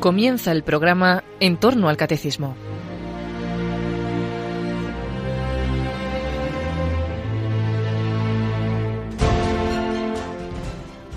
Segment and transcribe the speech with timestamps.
[0.00, 2.56] Comienza el programa En torno al Catecismo.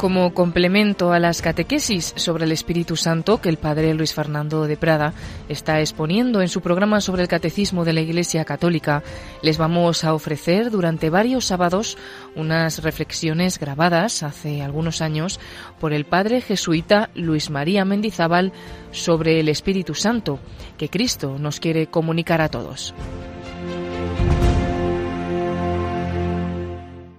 [0.04, 4.76] Como complemento a las catequesis sobre el Espíritu Santo que el padre Luis Fernando de
[4.76, 5.14] Prada
[5.48, 9.02] está exponiendo en su programa sobre el Catecismo de la Iglesia Católica,
[9.42, 11.98] les vamos a ofrecer durante varios sábados
[12.36, 15.40] unas reflexiones grabadas hace algunos años
[15.80, 18.52] por el padre jesuita Luis María Mendizábal
[18.92, 20.38] sobre el Espíritu Santo
[20.78, 22.94] que Cristo nos quiere comunicar a todos.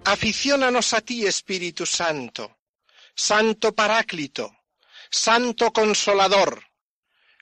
[0.04, 2.50] Aficiónanos a ti, Espíritu Santo
[3.16, 4.56] Santo Paráclito,
[5.08, 6.64] Santo Consolador,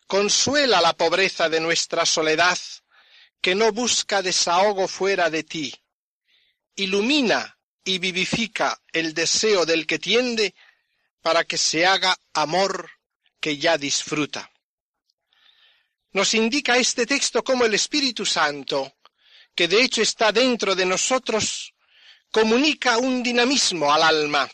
[0.07, 2.59] consuela la pobreza de nuestra soledad,
[3.41, 5.75] que no busca desahogo fuera de ti.
[6.77, 10.55] Ilumina y vivifica el deseo del que tiende
[11.23, 12.91] para que se haga amor
[13.41, 14.53] que ya disfruta.
[16.13, 18.99] Nos indica este texto cómo el Espíritu Santo,
[19.55, 21.73] que de hecho está dentro de nosotros,
[22.31, 24.51] comunica un dinamismo al alma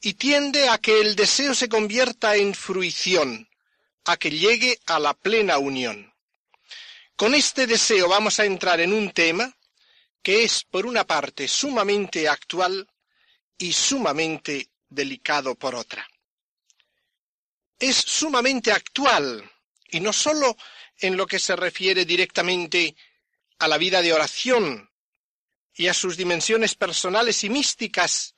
[0.00, 3.48] y tiende a que el deseo se convierta en fruición,
[4.04, 6.14] a que llegue a la plena unión.
[7.16, 9.56] Con este deseo vamos a entrar en un tema
[10.22, 12.88] que es, por una parte, sumamente actual
[13.56, 16.08] y sumamente delicado por otra.
[17.78, 19.50] Es sumamente actual,
[19.90, 20.56] y no sólo
[20.98, 22.96] en lo que se refiere directamente
[23.58, 24.90] a la vida de oración
[25.74, 28.34] y a sus dimensiones personales y místicas,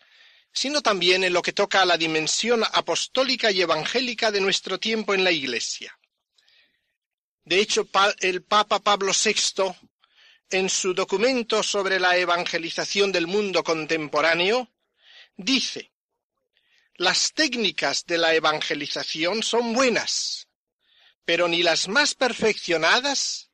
[0.52, 5.14] sino también en lo que toca a la dimensión apostólica y evangélica de nuestro tiempo
[5.14, 5.96] en la Iglesia.
[7.44, 7.88] De hecho,
[8.20, 9.74] el Papa Pablo VI,
[10.50, 14.70] en su documento sobre la evangelización del mundo contemporáneo,
[15.36, 15.92] dice,
[16.96, 20.48] las técnicas de la evangelización son buenas,
[21.24, 23.50] pero ni las más perfeccionadas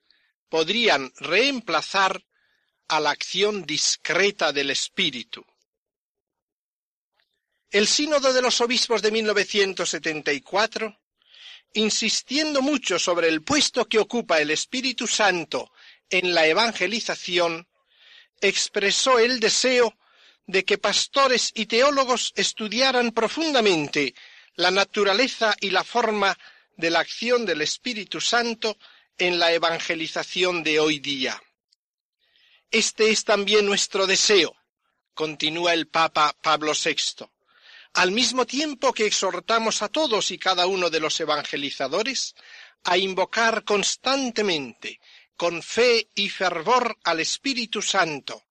[0.48, 2.24] podrían reemplazar
[2.88, 5.44] a la acción discreta del Espíritu.
[7.76, 10.98] El Sínodo de los Obispos de 1974,
[11.74, 15.70] insistiendo mucho sobre el puesto que ocupa el Espíritu Santo
[16.08, 17.68] en la evangelización,
[18.40, 19.94] expresó el deseo
[20.46, 24.14] de que pastores y teólogos estudiaran profundamente
[24.54, 26.34] la naturaleza y la forma
[26.78, 28.78] de la acción del Espíritu Santo
[29.18, 31.38] en la evangelización de hoy día.
[32.70, 34.56] Este es también nuestro deseo,
[35.12, 37.35] continúa el Papa Pablo VI
[37.96, 42.34] al mismo tiempo que exhortamos a todos y cada uno de los evangelizadores
[42.84, 45.00] a invocar constantemente,
[45.34, 48.44] con fe y fervor al Espíritu Santo,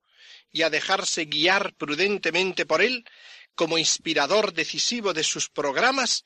[0.51, 3.05] y a dejarse guiar prudentemente por él
[3.53, 6.25] como inspirador decisivo de sus programas,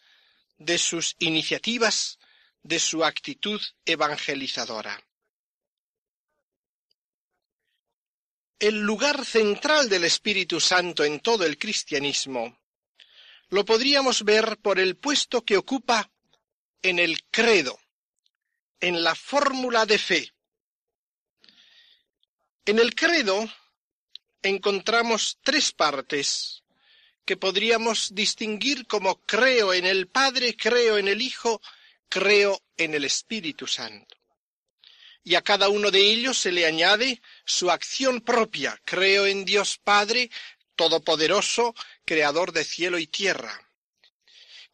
[0.58, 2.20] de sus iniciativas,
[2.64, 4.98] de su actitud evangelizadora.
[8.60, 12.59] El lugar central del Espíritu Santo en todo el cristianismo
[13.50, 16.12] lo podríamos ver por el puesto que ocupa
[16.82, 17.80] en el credo,
[18.80, 20.34] en la fórmula de fe.
[22.66, 23.50] En el credo
[24.42, 26.64] encontramos tres partes
[27.26, 31.62] que podríamos distinguir como creo en el Padre, creo en el Hijo,
[32.08, 34.16] creo en el Espíritu Santo.
[35.24, 38.82] Y a cada uno de ellos se le añade su acción propia.
[38.84, 40.32] Creo en Dios Padre,
[40.80, 41.76] Todopoderoso,
[42.06, 43.54] Creador de cielo y tierra.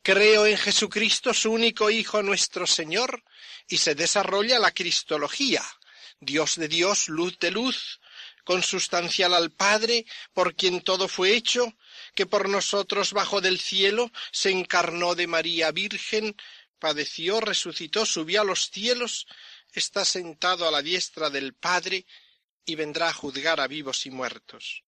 [0.03, 3.23] Creo en Jesucristo, su único Hijo, nuestro Señor,
[3.67, 5.63] y se desarrolla la Cristología,
[6.19, 7.99] Dios de Dios, luz de luz,
[8.43, 11.75] consustancial al Padre, por quien todo fue hecho,
[12.13, 16.35] que por nosotros bajo del cielo se encarnó de María Virgen,
[16.77, 19.25] padeció, resucitó, subió a los cielos,
[19.73, 22.05] está sentado a la diestra del Padre
[22.63, 24.84] y vendrá a juzgar a vivos y muertos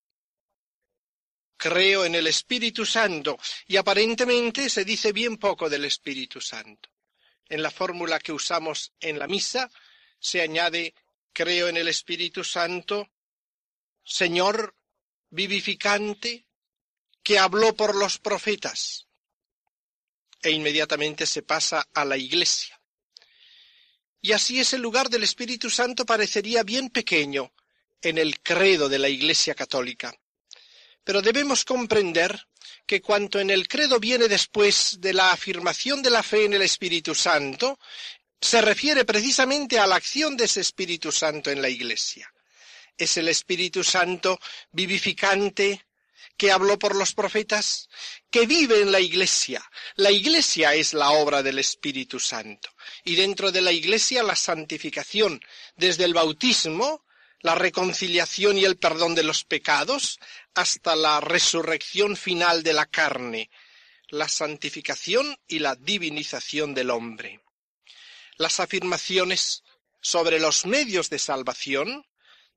[1.58, 3.38] creo en el Espíritu Santo
[3.68, 6.90] y aparentemente se dice bien poco del Espíritu Santo.
[7.50, 9.70] En la fórmula que usamos en la misa
[10.20, 10.94] se añade
[11.34, 13.10] creo en el Espíritu Santo,
[14.04, 14.76] Señor
[15.30, 16.46] vivificante,
[17.22, 19.08] que habló por los profetas.
[20.42, 22.80] E inmediatamente se pasa a la Iglesia.
[24.22, 27.54] Y así ese lugar del Espíritu Santo parecería bien pequeño
[28.02, 30.18] en el credo de la Iglesia católica.
[31.08, 32.38] Pero debemos comprender
[32.86, 36.64] que cuanto en el credo viene después de la afirmación de la fe en el
[36.64, 37.80] Espíritu Santo,
[38.42, 42.30] se refiere precisamente a la acción de ese Espíritu Santo en la Iglesia.
[42.98, 44.38] Es el Espíritu Santo
[44.74, 45.86] vivificante
[46.36, 47.88] que habló por los profetas,
[48.30, 49.64] que vive en la Iglesia.
[49.96, 52.70] La Iglesia es la obra del Espíritu Santo.
[53.06, 55.40] Y dentro de la Iglesia la santificación,
[55.78, 57.06] desde el bautismo,
[57.42, 60.20] la reconciliación y el perdón de los pecados,
[60.58, 63.52] hasta la resurrección final de la carne,
[64.08, 67.42] la santificación y la divinización del hombre.
[68.38, 69.64] Las afirmaciones
[70.02, 72.08] sobre los medios de salvación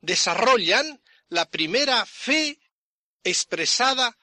[0.00, 2.58] desarrollan la primera fe
[3.23, 4.17] expresada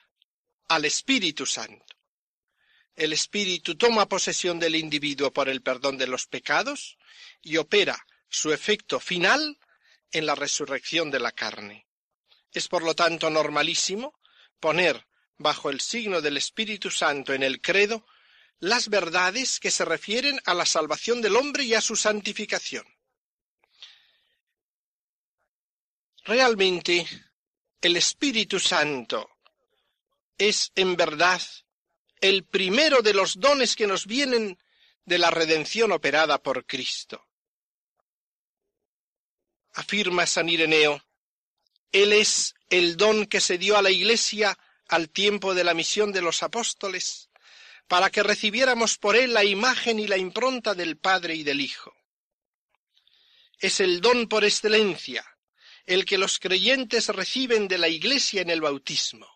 [0.67, 1.85] al Espíritu Santo.
[2.95, 6.97] El Espíritu toma posesión del individuo por el perdón de los pecados
[7.43, 9.59] y opera su efecto final
[10.11, 11.86] en la resurrección de la carne.
[12.51, 14.19] Es por lo tanto normalísimo
[14.59, 15.05] poner
[15.37, 18.05] bajo el signo del Espíritu Santo en el credo
[18.59, 22.85] las verdades que se refieren a la salvación del hombre y a su santificación.
[26.23, 27.07] Realmente,
[27.81, 29.29] el Espíritu Santo
[30.37, 31.41] es en verdad
[32.19, 34.57] el primero de los dones que nos vienen
[35.05, 37.25] de la redención operada por Cristo.
[39.73, 41.01] Afirma San Ireneo,
[42.03, 44.57] Él es el don que se dio a la Iglesia
[44.87, 47.29] al tiempo de la misión de los apóstoles,
[47.87, 51.95] para que recibiéramos por Él la imagen y la impronta del Padre y del Hijo.
[53.59, 55.25] Es el don por excelencia,
[55.87, 59.27] el que los creyentes reciben de la Iglesia en el bautismo.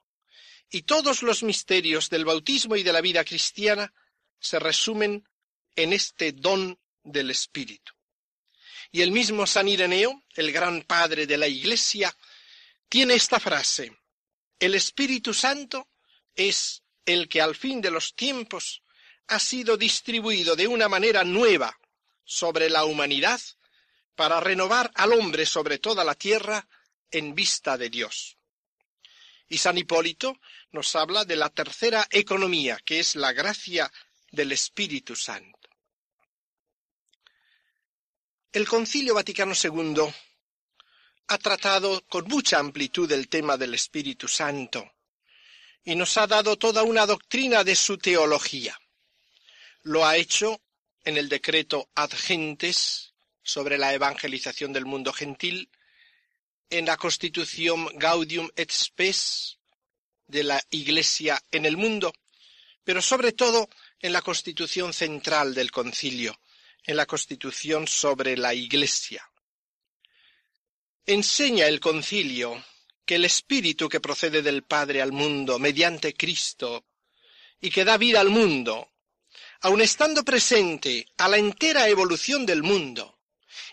[0.70, 3.92] Y todos los misterios del bautismo y de la vida cristiana
[4.40, 5.28] se resumen
[5.76, 7.94] en este don del Espíritu.
[8.92, 12.16] Y el mismo San Ireneo, el gran padre de la Iglesia,
[12.92, 13.98] tiene esta frase,
[14.60, 15.88] el Espíritu Santo
[16.36, 18.84] es el que al fin de los tiempos
[19.28, 21.80] ha sido distribuido de una manera nueva
[22.26, 23.40] sobre la humanidad
[24.14, 26.68] para renovar al hombre sobre toda la tierra
[27.10, 28.38] en vista de Dios.
[29.48, 30.38] Y San Hipólito
[30.72, 33.90] nos habla de la tercera economía, que es la gracia
[34.32, 35.70] del Espíritu Santo.
[38.52, 40.14] El Concilio Vaticano II
[41.32, 44.92] ha tratado con mucha amplitud el tema del Espíritu Santo
[45.82, 48.78] y nos ha dado toda una doctrina de su teología.
[49.84, 50.60] Lo ha hecho
[51.06, 55.70] en el decreto ad gentes sobre la evangelización del mundo gentil,
[56.70, 59.58] en la Constitución Gaudium et Spes
[60.28, 62.14] de la Iglesia en el mundo,
[62.84, 63.70] pero sobre todo
[64.02, 66.38] en la Constitución central del Concilio,
[66.84, 69.31] en la Constitución sobre la Iglesia.
[71.06, 72.64] Enseña el Concilio
[73.06, 76.86] que el Espíritu que procede del Padre al mundo mediante Cristo
[77.60, 78.92] y que da vida al mundo,
[79.62, 83.20] aun estando presente a la entera evolución del mundo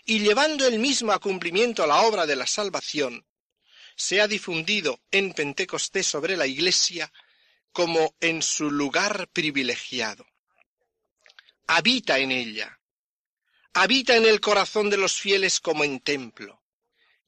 [0.05, 3.25] y llevando él mismo a cumplimiento la obra de la salvación,
[3.95, 7.11] se ha difundido en Pentecostés sobre la Iglesia
[7.71, 10.25] como en su lugar privilegiado.
[11.67, 12.79] Habita en ella,
[13.73, 16.58] habita en el corazón de los fieles como en templo,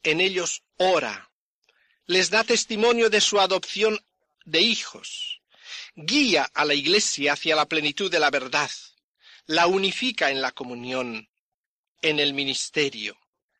[0.04, 1.32] en ellos ora,
[2.08, 4.04] les da testimonio de su adopción
[4.46, 5.42] de hijos,
[5.96, 8.72] guía a la Iglesia hacia la plenitud de la verdad,
[9.46, 11.30] la unifica en la comunión,
[12.02, 13.18] en el ministerio,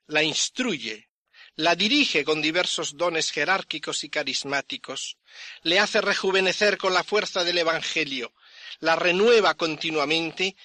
[0.08, 1.10] la instruye,
[1.56, 5.18] la dirige con diversos dones jerárquicos y carismáticos,
[5.64, 8.34] le hace rejuvenecer con la fuerza del Evangelio,
[8.80, 10.56] la renueva continuamente,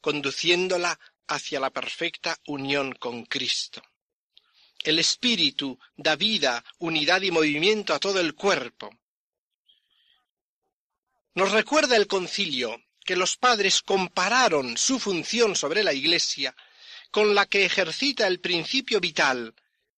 [0.00, 3.82] conduciéndola hacia la perfecta unión con Cristo.
[4.84, 8.90] El Espíritu da vida, unidad y movimiento a todo el cuerpo.
[11.34, 16.54] Nos recuerda el concilio que los padres compararon su función sobre la Iglesia
[17.10, 19.54] con la que ejercita el principio vital,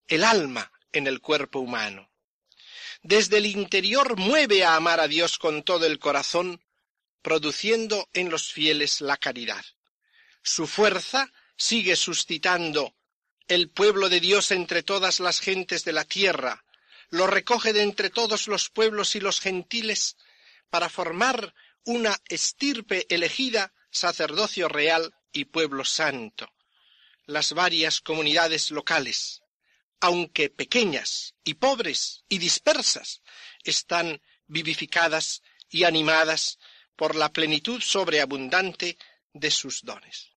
[0.06, 2.10] el alma, en el cuerpo humano.
[3.02, 6.62] Desde el interior mueve a amar a Dios con todo el corazón,
[7.22, 9.64] produciendo en los fieles la caridad.
[10.42, 12.95] Su fuerza sigue suscitando
[13.48, 16.64] el pueblo de Dios entre todas las gentes de la tierra,
[17.10, 20.16] lo recoge de entre todos los pueblos y los gentiles
[20.70, 26.52] para formar una estirpe elegida, sacerdocio real y pueblo santo.
[27.26, 29.42] Las varias comunidades locales,
[30.00, 33.22] aunque pequeñas y pobres y dispersas,
[33.62, 36.58] están vivificadas y animadas
[36.96, 38.98] por la plenitud sobreabundante
[39.32, 40.35] de sus dones.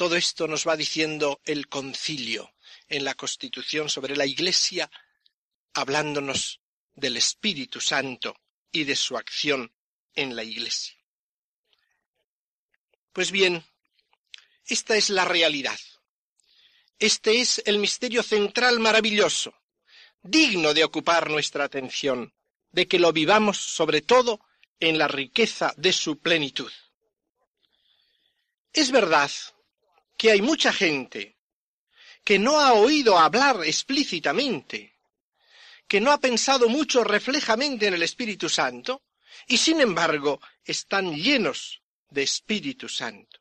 [0.00, 2.54] Todo esto nos va diciendo el concilio
[2.88, 4.90] en la Constitución sobre la Iglesia,
[5.74, 6.62] hablándonos
[6.94, 8.34] del Espíritu Santo
[8.72, 9.70] y de su acción
[10.14, 10.96] en la Iglesia.
[13.12, 13.62] Pues bien,
[14.64, 15.78] esta es la realidad.
[16.98, 19.52] Este es el misterio central maravilloso,
[20.22, 22.32] digno de ocupar nuestra atención
[22.72, 24.40] de que lo vivamos sobre todo
[24.78, 26.72] en la riqueza de su plenitud.
[28.72, 29.30] Es verdad
[30.20, 31.38] que hay mucha gente
[32.22, 34.98] que no ha oído hablar explícitamente,
[35.88, 39.00] que no ha pensado mucho reflejamente en el Espíritu Santo,
[39.46, 43.40] y sin embargo están llenos de Espíritu Santo.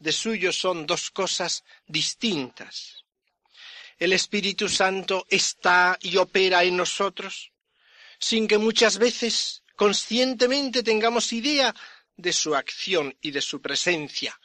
[0.00, 3.04] De suyo son dos cosas distintas.
[3.96, 7.52] El Espíritu Santo está y opera en nosotros
[8.18, 11.72] sin que muchas veces conscientemente tengamos idea
[12.16, 14.36] de su acción y de su presencia,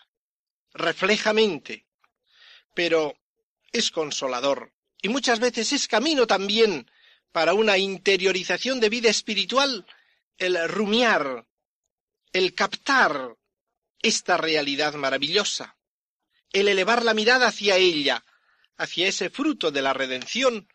[0.76, 1.88] reflejamente,
[2.74, 3.18] pero
[3.72, 6.90] es consolador y muchas veces es camino también
[7.32, 9.86] para una interiorización de vida espiritual
[10.38, 11.48] el rumiar,
[12.34, 13.38] el captar
[14.02, 15.78] esta realidad maravillosa,
[16.52, 18.26] el elevar la mirada hacia ella,
[18.78, 20.68] hacia ese fruto de la redención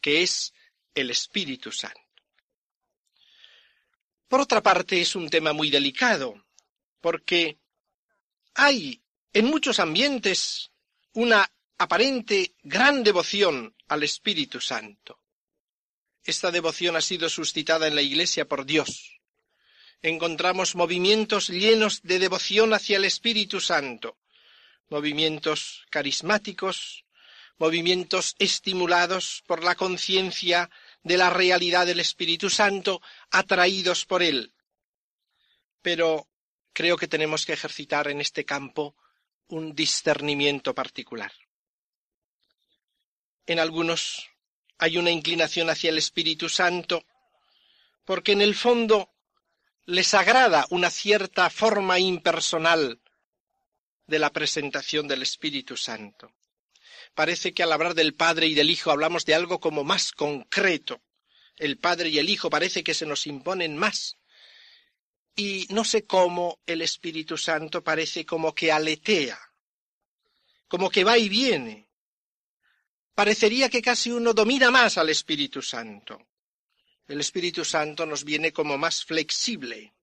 [0.00, 0.54] que es
[0.94, 2.00] el Espíritu Santo.
[4.28, 6.44] Por otra parte, es un tema muy delicado,
[7.00, 7.58] porque
[8.54, 10.70] hay en muchos ambientes
[11.12, 15.20] una aparente gran devoción al Espíritu Santo.
[16.24, 19.20] Esta devoción ha sido suscitada en la Iglesia por Dios.
[20.02, 24.18] Encontramos movimientos llenos de devoción hacia el Espíritu Santo,
[24.90, 27.04] movimientos carismáticos,
[27.58, 30.70] movimientos estimulados por la conciencia
[31.02, 34.52] de la realidad del Espíritu Santo, atraídos por él.
[35.82, 36.28] Pero
[36.72, 38.94] creo que tenemos que ejercitar en este campo
[39.48, 41.32] un discernimiento particular.
[43.46, 44.28] En algunos
[44.78, 47.04] hay una inclinación hacia el Espíritu Santo
[48.04, 49.10] porque en el fondo
[49.86, 53.00] les agrada una cierta forma impersonal
[54.06, 56.30] de la presentación del Espíritu Santo.
[57.14, 61.00] Parece que al hablar del Padre y del Hijo hablamos de algo como más concreto.
[61.56, 64.17] El Padre y el Hijo parece que se nos imponen más.
[65.38, 69.38] Y no sé cómo el Espíritu Santo parece como que aletea,
[70.66, 71.88] como que va y viene.
[73.14, 76.26] Parecería que casi uno domina más al Espíritu Santo.
[77.06, 79.94] El Espíritu Santo nos viene como más flexible.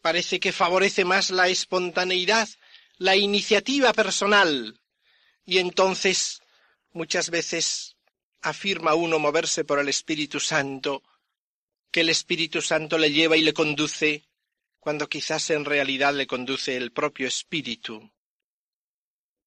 [0.00, 2.48] Parece que favorece más la espontaneidad,
[2.96, 4.80] la iniciativa personal,
[5.44, 6.40] y entonces
[6.92, 7.98] muchas veces
[8.40, 11.02] afirma uno moverse por el Espíritu Santo,
[11.90, 14.24] que el Espíritu Santo le lleva y le conduce,
[14.78, 18.10] cuando quizás en realidad le conduce el propio Espíritu.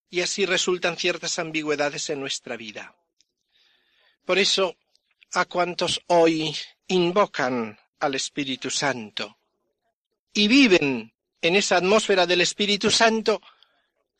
[0.09, 2.95] Y así resultan ciertas ambigüedades en nuestra vida.
[4.25, 4.77] Por eso,
[5.33, 6.55] a cuantos hoy
[6.87, 9.37] invocan al Espíritu Santo
[10.33, 13.41] y viven en esa atmósfera del Espíritu Santo,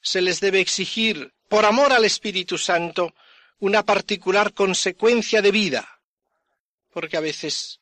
[0.01, 3.13] se les debe exigir por amor al Espíritu Santo,
[3.59, 6.01] una particular consecuencia de vida,
[6.91, 7.79] porque a veces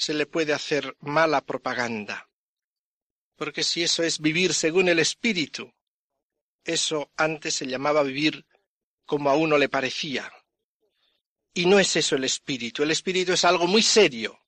[0.00, 2.30] se le puede hacer mala propaganda.
[3.36, 5.74] Porque si eso es vivir según el Espíritu,
[6.64, 8.46] eso antes se llamaba vivir
[9.04, 10.32] como a uno le parecía.
[11.52, 12.82] Y no es eso el Espíritu.
[12.82, 14.40] El Espíritu es algo muy serio.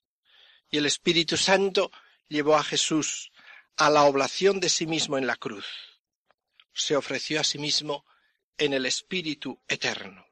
[0.70, 1.92] Y el Espíritu Santo
[2.28, 3.30] llevó a Jesús
[3.76, 5.66] a la oblación de sí mismo en la cruz.
[6.72, 8.06] Se ofreció a sí mismo
[8.56, 10.24] en el Espíritu eterno.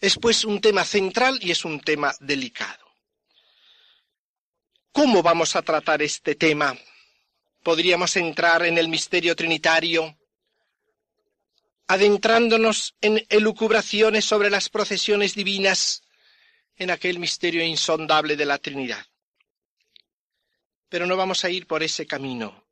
[0.00, 2.81] Es pues un tema central y es un tema delicado.
[4.92, 6.76] ¿Cómo vamos a tratar este tema?
[7.62, 10.18] Podríamos entrar en el misterio trinitario,
[11.86, 16.02] adentrándonos en elucubraciones sobre las procesiones divinas
[16.76, 19.06] en aquel misterio insondable de la Trinidad.
[20.90, 22.66] Pero no vamos a ir por ese camino.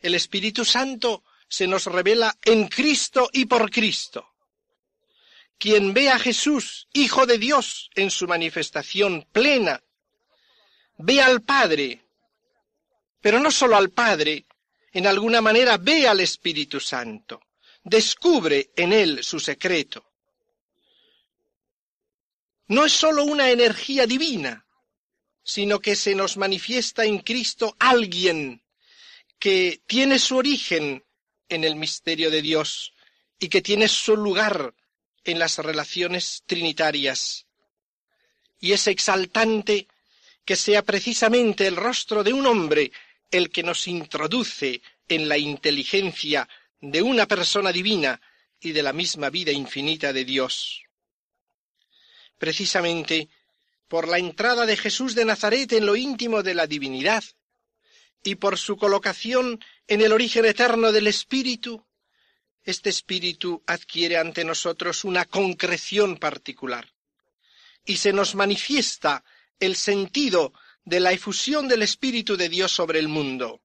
[0.00, 4.26] El Espíritu Santo se nos revela en Cristo y por Cristo.
[5.58, 9.82] Quien ve a Jesús, Hijo de Dios, en su manifestación plena,
[10.98, 12.00] ve al Padre,
[13.20, 14.46] pero no solo al Padre,
[14.92, 17.40] en alguna manera ve al Espíritu Santo,
[17.82, 20.04] descubre en él su secreto.
[22.68, 24.66] No es sólo una energía divina,
[25.42, 28.62] sino que se nos manifiesta en Cristo alguien
[29.38, 31.04] que tiene su origen
[31.48, 32.92] en el misterio de Dios
[33.38, 34.74] y que tiene su lugar
[35.24, 37.46] en las relaciones trinitarias.
[38.60, 39.88] Y es exaltante
[40.48, 42.90] que sea precisamente el rostro de un hombre
[43.30, 46.48] el que nos introduce en la inteligencia
[46.80, 48.18] de una persona divina
[48.58, 50.84] y de la misma vida infinita de Dios.
[52.38, 53.28] Precisamente
[53.88, 57.24] por la entrada de Jesús de Nazaret en lo íntimo de la divinidad
[58.24, 61.84] y por su colocación en el origen eterno del Espíritu,
[62.64, 66.90] este Espíritu adquiere ante nosotros una concreción particular
[67.84, 69.22] y se nos manifiesta
[69.60, 70.52] el sentido
[70.84, 73.60] de la efusión del Espíritu de Dios sobre el mundo.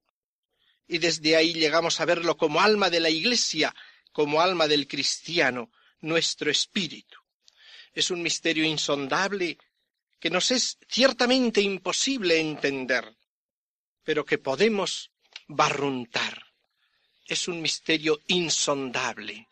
[0.88, 3.74] Y desde ahí llegamos a verlo como alma de la Iglesia,
[4.12, 5.72] como alma del cristiano,
[6.02, 7.18] nuestro espíritu.
[7.94, 9.58] Es un misterio insondable
[10.20, 13.16] que nos es ciertamente imposible entender,
[14.04, 15.12] pero que podemos
[15.48, 16.44] barruntar.
[17.26, 19.48] Es un misterio insondable.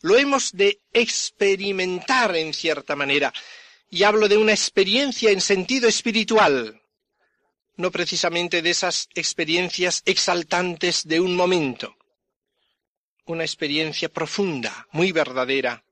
[0.00, 3.32] Lo hemos de experimentar en cierta manera,
[3.92, 6.80] y hablo de una experiencia en sentido espiritual,
[7.76, 11.94] no precisamente de esas experiencias exaltantes de un momento,
[13.26, 15.84] una experiencia profunda, muy verdadera.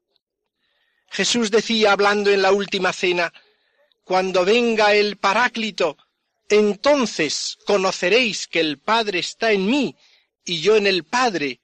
[1.10, 3.34] Jesús decía, hablando en la última cena,
[4.02, 5.98] cuando venga el Paráclito,
[6.48, 9.94] entonces conoceréis que el Padre está en mí
[10.46, 11.60] y yo en el Padre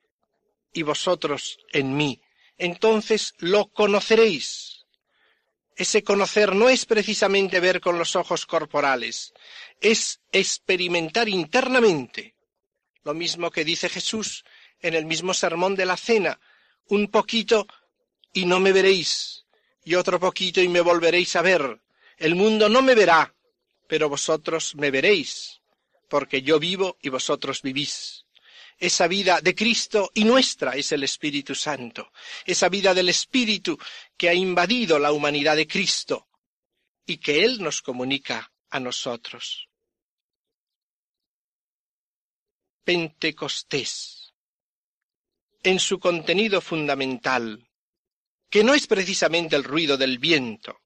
[0.74, 2.20] y vosotros en mí.
[2.58, 4.75] Entonces lo conoceréis.
[5.76, 9.34] Ese conocer no es precisamente ver con los ojos corporales,
[9.80, 12.34] es experimentar internamente.
[13.04, 14.44] Lo mismo que dice Jesús
[14.80, 16.40] en el mismo sermón de la cena,
[16.88, 17.66] un poquito
[18.32, 19.44] y no me veréis,
[19.84, 21.80] y otro poquito y me volveréis a ver.
[22.16, 23.34] El mundo no me verá,
[23.86, 25.60] pero vosotros me veréis,
[26.08, 28.25] porque yo vivo y vosotros vivís
[28.78, 32.12] esa vida de Cristo y nuestra es el Espíritu Santo,
[32.44, 33.78] esa vida del Espíritu
[34.16, 36.28] que ha invadido la humanidad de Cristo
[37.06, 39.68] y que Él nos comunica a nosotros.
[42.84, 44.34] Pentecostés,
[45.62, 47.68] en su contenido fundamental,
[48.48, 50.82] que no es precisamente el ruido del viento,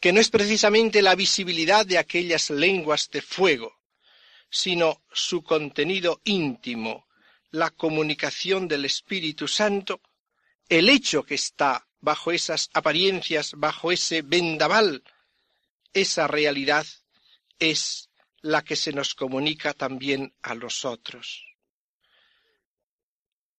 [0.00, 3.80] que no es precisamente la visibilidad de aquellas lenguas de fuego,
[4.50, 7.05] sino su contenido íntimo,
[7.56, 10.02] la comunicación del Espíritu Santo,
[10.68, 15.02] el hecho que está bajo esas apariencias, bajo ese vendaval,
[15.94, 16.86] esa realidad
[17.58, 18.10] es
[18.42, 21.46] la que se nos comunica también a los otros.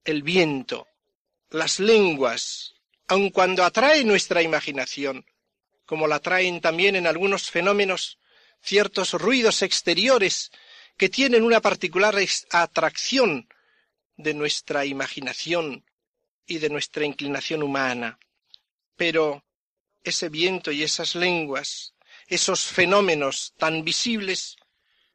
[0.05, 0.87] El viento,
[1.49, 2.75] las lenguas,
[3.07, 5.25] aun cuando atrae nuestra imaginación,
[5.87, 8.19] como la atraen también en algunos fenómenos
[8.61, 10.51] ciertos ruidos exteriores
[10.97, 12.15] que tienen una particular
[12.51, 13.47] atracción
[14.17, 15.85] de nuestra imaginación
[16.45, 18.19] y de nuestra inclinación humana.
[18.95, 19.45] Pero
[20.03, 21.93] ese viento y esas lenguas,
[22.27, 24.57] esos fenómenos tan visibles,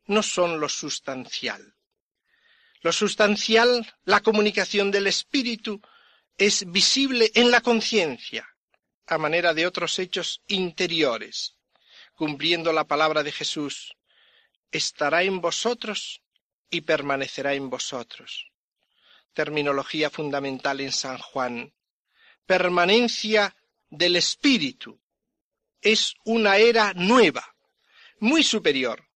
[0.06, 1.74] no son lo sustancial.
[2.80, 5.80] Lo sustancial, la comunicación del espíritu,
[6.38, 8.48] es visible en la conciencia,
[9.06, 11.56] a manera de otros hechos interiores,
[12.14, 13.94] cumpliendo la palabra de Jesús,
[14.70, 16.22] estará en vosotros
[16.70, 18.51] y permanecerá en vosotros
[19.32, 21.72] terminología fundamental en San Juan.
[22.46, 23.56] Permanencia
[23.90, 25.00] del Espíritu.
[25.80, 27.54] Es una era nueva,
[28.18, 29.08] muy superior,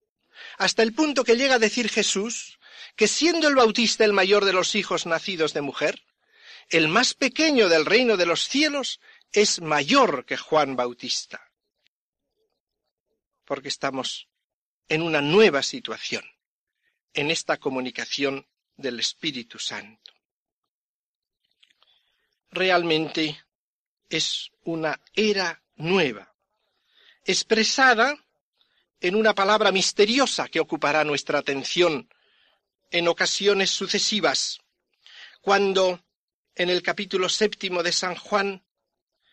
[0.58, 2.58] hasta el punto que llega a decir Jesús
[2.96, 6.02] que siendo el Bautista el mayor de los hijos nacidos de mujer,
[6.70, 9.00] el más pequeño del reino de los cielos
[9.32, 11.50] es mayor que Juan Bautista.
[13.44, 14.28] Porque estamos
[14.88, 16.24] en una nueva situación,
[17.12, 20.12] en esta comunicación del Espíritu Santo.
[22.50, 23.44] Realmente
[24.08, 26.34] es una era nueva,
[27.24, 28.16] expresada
[29.00, 32.08] en una palabra misteriosa que ocupará nuestra atención
[32.90, 34.60] en ocasiones sucesivas,
[35.40, 36.02] cuando
[36.54, 38.64] en el capítulo séptimo de San Juan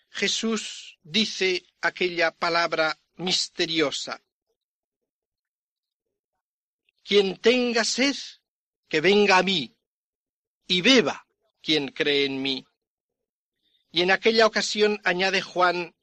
[0.10, 4.22] Jesús dice aquella palabra misteriosa.
[7.04, 8.16] Quien tenga sed,
[8.94, 9.76] que venga a mí,
[10.68, 11.26] y beba
[11.64, 12.64] quien cree en mí.
[13.92, 15.96] Y en aquella ocasión añade Juan,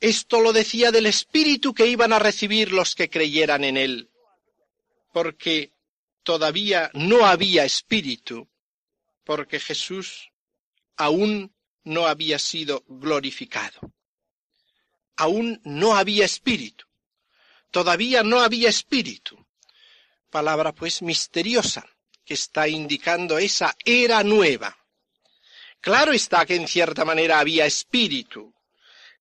[0.00, 4.08] esto lo decía del Espíritu que iban a recibir los que creyeran en él,
[5.12, 5.74] porque
[6.22, 8.48] todavía no había Espíritu,
[9.24, 10.30] porque Jesús
[10.96, 11.54] aún
[11.84, 13.92] no había sido glorificado.
[15.16, 16.86] Aún no había Espíritu.
[17.70, 19.41] Todavía no había Espíritu
[20.32, 21.86] palabra pues misteriosa
[22.24, 24.76] que está indicando esa era nueva.
[25.80, 28.52] Claro está que en cierta manera había espíritu.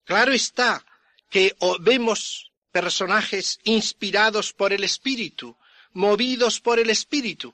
[0.06, 0.84] Claro está
[1.30, 5.58] que vemos personajes inspirados por el espíritu,
[5.94, 7.54] movidos por el espíritu.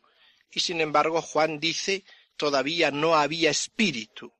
[0.51, 2.05] Y sin embargo Juan dice
[2.37, 4.31] todavía no había espíritu.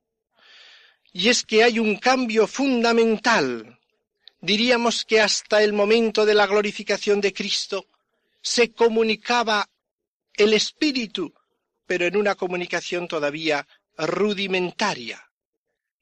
[1.12, 3.78] Y es que hay un cambio fundamental.
[4.40, 7.86] Diríamos que hasta el momento de la glorificación de Cristo
[8.42, 9.68] se comunicaba
[10.34, 11.34] el espíritu,
[11.86, 15.30] pero en una comunicación todavía rudimentaria,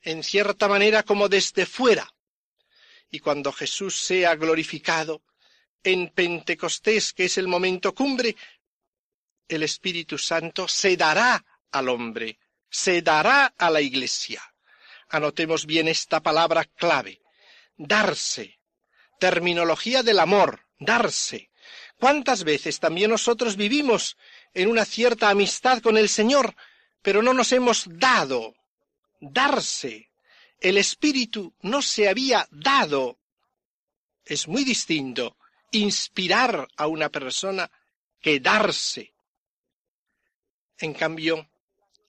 [0.02, 2.12] en cierta manera como desde fuera.
[3.08, 5.22] y cuando Jesús sea glorificado,
[5.82, 8.34] en Pentecostés, que es el momento cumbre,
[9.48, 14.42] el Espíritu Santo se dará al hombre, se dará a la Iglesia.
[15.08, 17.22] Anotemos bien esta palabra clave,
[17.76, 18.58] darse,
[19.20, 21.50] terminología del amor, darse.
[21.98, 24.16] ¿Cuántas veces también nosotros vivimos
[24.52, 26.54] en una cierta amistad con el Señor,
[27.00, 28.54] pero no nos hemos dado?
[29.20, 30.10] Darse.
[30.60, 33.18] El Espíritu no se había dado.
[34.24, 35.36] Es muy distinto
[35.70, 37.70] inspirar a una persona
[38.20, 39.14] que darse.
[40.78, 41.48] En cambio,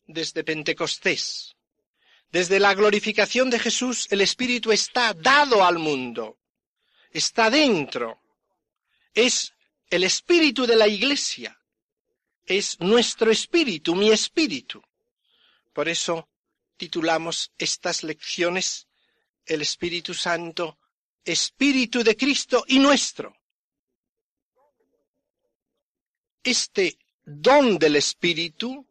[0.06, 1.56] desde Pentecostés,
[2.30, 6.38] desde la glorificación de Jesús, el Espíritu está dado al mundo,
[7.12, 8.20] está dentro,
[9.14, 9.54] es
[9.90, 11.58] el Espíritu de la Iglesia,
[12.46, 14.82] es nuestro Espíritu, mi Espíritu.
[15.74, 16.30] Por eso
[16.78, 18.88] titulamos estas lecciones
[19.46, 20.80] El Espíritu Santo,
[21.24, 23.36] Espíritu de Cristo y nuestro.
[26.44, 28.88] Este don del Espíritu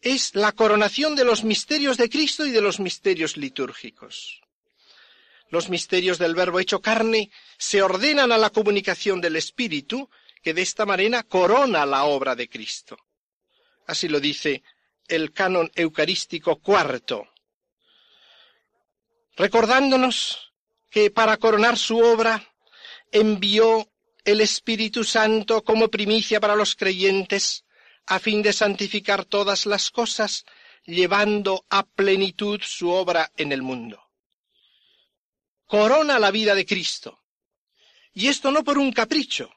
[0.00, 4.43] es la coronación de los misterios de Cristo y de los misterios litúrgicos.
[5.54, 10.10] Los misterios del Verbo hecho carne se ordenan a la comunicación del Espíritu,
[10.42, 12.96] que de esta manera corona la obra de Cristo.
[13.86, 14.64] Así lo dice
[15.06, 17.28] el canon eucarístico cuarto,
[19.36, 20.52] recordándonos
[20.90, 22.52] que para coronar su obra
[23.12, 23.88] envió
[24.24, 27.64] el Espíritu Santo como primicia para los creyentes
[28.06, 30.44] a fin de santificar todas las cosas,
[30.84, 34.03] llevando a plenitud su obra en el mundo.
[35.66, 37.24] Corona la vida de Cristo.
[38.12, 39.50] Y esto no por un capricho,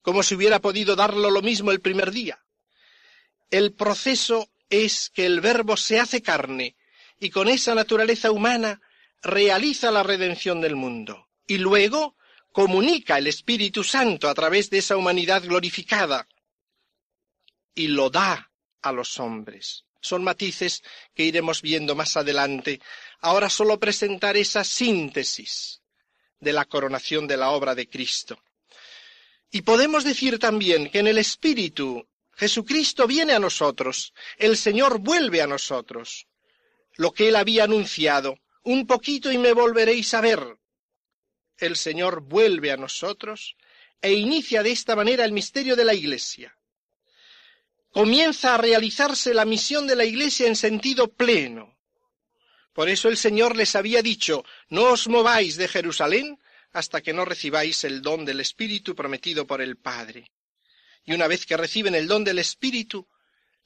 [0.00, 2.42] como si hubiera podido darlo lo mismo el primer día.
[3.50, 6.76] El proceso es que el Verbo se hace carne
[7.18, 8.80] y con esa naturaleza humana
[9.22, 11.28] realiza la redención del mundo.
[11.46, 12.16] Y luego
[12.52, 16.26] comunica el Espíritu Santo a través de esa humanidad glorificada
[17.74, 18.50] y lo da
[18.80, 19.84] a los hombres.
[20.02, 20.82] Son matices
[21.14, 22.80] que iremos viendo más adelante.
[23.20, 25.80] Ahora solo presentar esa síntesis
[26.40, 28.42] de la coronación de la obra de Cristo.
[29.52, 35.40] Y podemos decir también que en el Espíritu Jesucristo viene a nosotros, el Señor vuelve
[35.40, 36.26] a nosotros.
[36.96, 40.58] Lo que Él había anunciado, un poquito y me volveréis a ver.
[41.58, 43.56] El Señor vuelve a nosotros
[44.00, 46.58] e inicia de esta manera el misterio de la Iglesia
[47.92, 51.76] comienza a realizarse la misión de la Iglesia en sentido pleno.
[52.72, 56.38] Por eso el Señor les había dicho, no os mováis de Jerusalén
[56.72, 60.30] hasta que no recibáis el don del Espíritu prometido por el Padre.
[61.04, 63.06] Y una vez que reciben el don del Espíritu,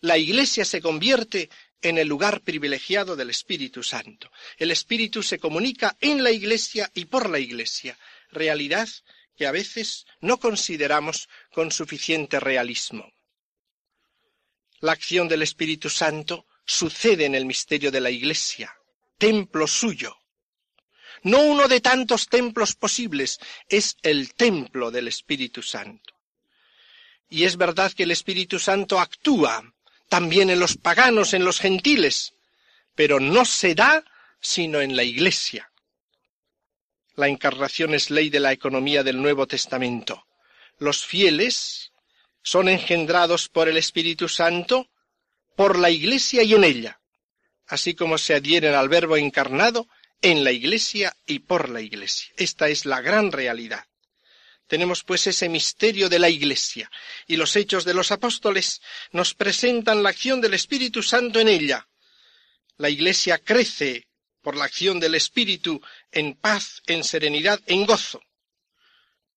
[0.01, 1.49] la Iglesia se convierte
[1.81, 4.33] en el lugar privilegiado del Espíritu Santo.
[4.59, 7.97] El Espíritu se comunica en la Iglesia y por la Iglesia,
[8.33, 8.89] realidad
[9.37, 13.13] que a veces no consideramos con suficiente realismo.
[14.81, 18.75] La acción del Espíritu Santo sucede en el misterio de la Iglesia,
[19.19, 20.17] templo suyo.
[21.23, 26.15] No uno de tantos templos posibles, es el templo del Espíritu Santo.
[27.29, 29.75] Y es verdad que el Espíritu Santo actúa
[30.09, 32.35] también en los paganos, en los gentiles,
[32.95, 34.05] pero no se da
[34.41, 35.71] sino en la Iglesia.
[37.17, 40.27] La encarnación es ley de la economía del Nuevo Testamento.
[40.79, 41.93] Los fieles
[42.47, 44.89] son engendrados por el Espíritu Santo,
[45.57, 47.01] por la Iglesia y en ella,
[47.67, 49.89] así como se adhieren al Verbo encarnado
[50.23, 52.33] en la Iglesia y por la Iglesia.
[52.37, 53.85] Esta es la gran realidad.
[54.69, 56.89] Tenemos pues ese misterio de la Iglesia,
[57.27, 58.81] y los hechos de los apóstoles
[59.11, 61.89] nos presentan la acción del Espíritu Santo en ella.
[62.77, 64.07] La Iglesia crece
[64.41, 65.83] por la acción del Espíritu
[66.13, 68.23] en paz, en serenidad, en gozo.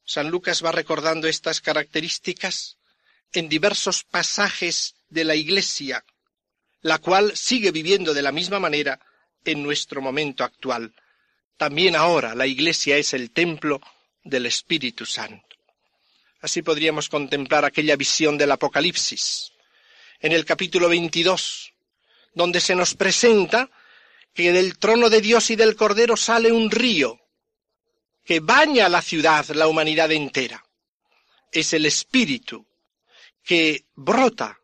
[0.05, 2.78] San Lucas va recordando estas características
[3.33, 6.03] en diversos pasajes de la Iglesia,
[6.81, 8.99] la cual sigue viviendo de la misma manera
[9.45, 10.93] en nuestro momento actual.
[11.57, 13.81] También ahora la Iglesia es el templo
[14.23, 15.57] del Espíritu Santo.
[16.41, 19.51] Así podríamos contemplar aquella visión del Apocalipsis,
[20.21, 21.73] en el capítulo 22,
[22.33, 23.69] donde se nos presenta
[24.33, 27.19] que del trono de Dios y del Cordero sale un río
[28.23, 30.63] que baña la ciudad, la humanidad entera.
[31.51, 32.68] Es el Espíritu
[33.43, 34.59] que brota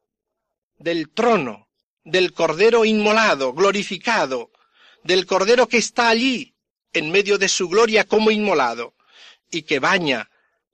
[0.77, 1.69] del trono,
[2.03, 4.51] del Cordero inmolado, glorificado,
[5.03, 6.55] del Cordero que está allí
[6.93, 8.95] en medio de su gloria como inmolado,
[9.51, 10.29] y que baña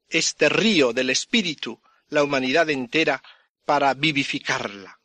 [0.09, 3.23] este río del Espíritu, la humanidad entera,
[3.65, 4.99] para vivificarla.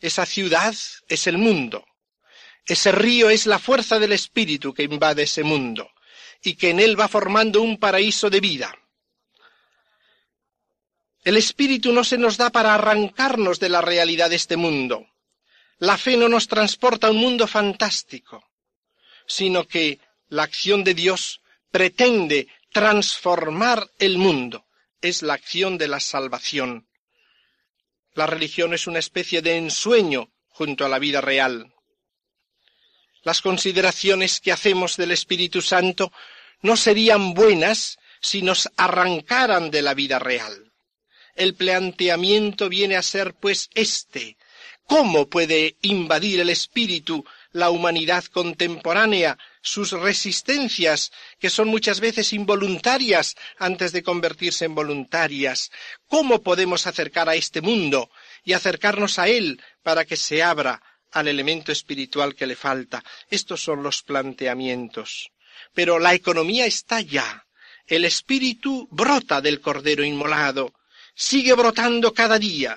[0.00, 0.74] Esa ciudad
[1.08, 1.84] es el mundo.
[2.66, 5.90] Ese río es la fuerza del espíritu que invade ese mundo
[6.42, 8.76] y que en él va formando un paraíso de vida.
[11.24, 15.06] El espíritu no se nos da para arrancarnos de la realidad de este mundo.
[15.78, 18.44] La fe no nos transporta a un mundo fantástico,
[19.26, 24.66] sino que la acción de Dios pretende transformar el mundo.
[25.00, 26.88] Es la acción de la salvación.
[28.14, 31.72] La religión es una especie de ensueño junto a la vida real.
[33.22, 36.12] Las consideraciones que hacemos del Espíritu Santo
[36.62, 40.67] no serían buenas si nos arrancaran de la vida real.
[41.38, 44.36] El planteamiento viene a ser pues este.
[44.84, 53.36] ¿Cómo puede invadir el espíritu la humanidad contemporánea, sus resistencias, que son muchas veces involuntarias
[53.58, 55.70] antes de convertirse en voluntarias.
[56.06, 58.10] ¿Cómo podemos acercar a este mundo
[58.44, 63.02] y acercarnos a él para que se abra al elemento espiritual que le falta?
[63.30, 65.30] Estos son los planteamientos.
[65.74, 67.46] Pero la economía está ya.
[67.86, 70.74] El espíritu brota del cordero inmolado,
[71.18, 72.72] sigue brotando cada día,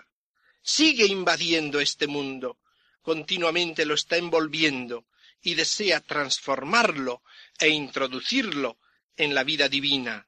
[0.62, 2.58] sigue invadiendo este mundo
[3.02, 5.08] continuamente lo está envolviendo
[5.42, 7.24] y desea transformarlo
[7.60, 8.78] e introducirlo
[9.18, 10.28] en la vida divina.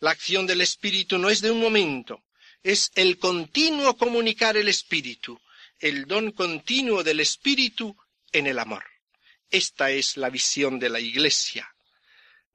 [0.00, 2.24] La acción del Espíritu no es de un momento,
[2.62, 5.40] es el continuo comunicar el Espíritu,
[5.78, 7.96] el don continuo del Espíritu
[8.32, 8.84] en el amor.
[9.50, 11.74] Esta es la visión de la Iglesia,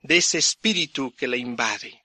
[0.02, 2.03] de ese Espíritu que la invade.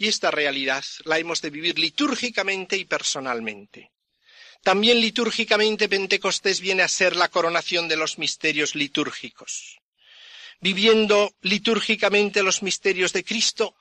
[0.00, 3.90] Y esta realidad la hemos de vivir litúrgicamente y personalmente.
[4.62, 9.78] También litúrgicamente Pentecostés viene a ser la coronación de los misterios litúrgicos.
[10.58, 13.76] Viviendo litúrgicamente los misterios de Cristo,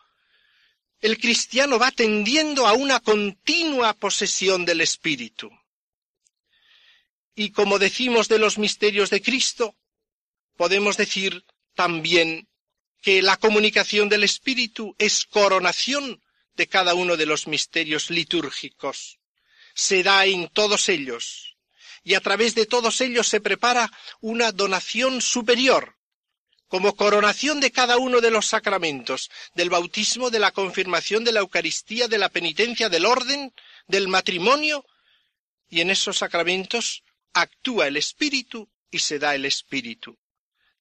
[1.00, 5.50] el cristiano va tendiendo a una continua posesión del Espíritu.
[7.34, 9.74] Y como decimos de los misterios de Cristo,
[10.58, 12.49] podemos decir también
[13.02, 16.22] que la comunicación del Espíritu es coronación
[16.56, 19.20] de cada uno de los misterios litúrgicos.
[19.74, 21.56] Se da en todos ellos,
[22.04, 25.96] y a través de todos ellos se prepara una donación superior,
[26.68, 31.40] como coronación de cada uno de los sacramentos, del bautismo, de la confirmación, de la
[31.40, 33.54] Eucaristía, de la penitencia, del orden,
[33.88, 34.86] del matrimonio,
[35.70, 40.18] y en esos sacramentos actúa el Espíritu y se da el Espíritu.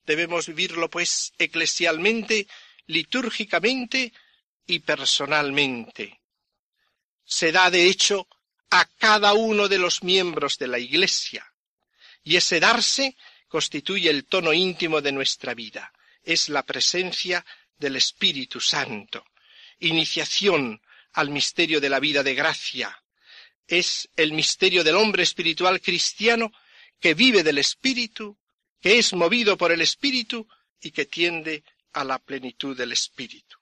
[0.08, 2.48] Debemos vivirlo, pues, eclesialmente,
[2.86, 4.14] litúrgicamente
[4.66, 6.22] y personalmente.
[7.26, 8.26] Se da, de hecho,
[8.70, 11.44] a cada uno de los miembros de la Iglesia.
[12.24, 13.18] Y ese darse
[13.48, 15.92] constituye el tono íntimo de nuestra vida.
[16.22, 17.44] Es la presencia
[17.76, 19.26] del Espíritu Santo,
[19.78, 20.80] iniciación
[21.12, 22.98] al misterio de la vida de gracia.
[23.66, 26.50] Es el misterio del hombre espiritual cristiano
[26.98, 28.38] que vive del Espíritu,
[28.80, 30.46] que es movido por el Espíritu
[30.80, 33.56] y que tiende a la plenitud del Espíritu.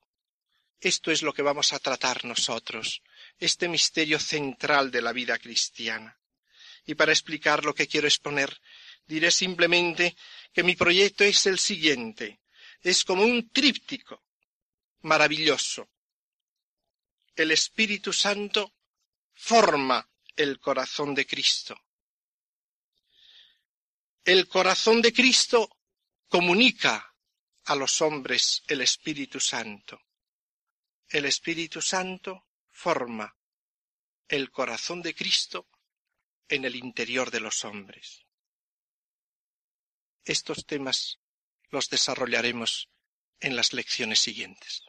[0.81, 3.03] Esto es lo que vamos a tratar nosotros
[3.39, 6.19] este misterio central de la vida cristiana.
[6.87, 8.61] Y para explicar lo que quiero exponer,
[9.07, 10.17] diré simplemente
[10.53, 12.41] que mi proyecto es el siguiente.
[12.81, 14.23] Es como un tríptico
[15.03, 15.89] maravilloso.
[17.35, 18.75] El Espíritu Santo
[19.35, 21.86] forma el corazón de Cristo.
[24.27, 25.79] El corazón de Cristo
[26.29, 27.15] comunica
[27.67, 30.01] a los hombres el Espíritu Santo.
[31.09, 33.37] El Espíritu Santo forma
[34.27, 35.69] el corazón de Cristo
[36.49, 38.27] en el interior de los hombres.
[40.25, 41.21] Estos temas
[41.71, 42.89] los desarrollaremos
[43.39, 44.83] en las lecciones siguientes.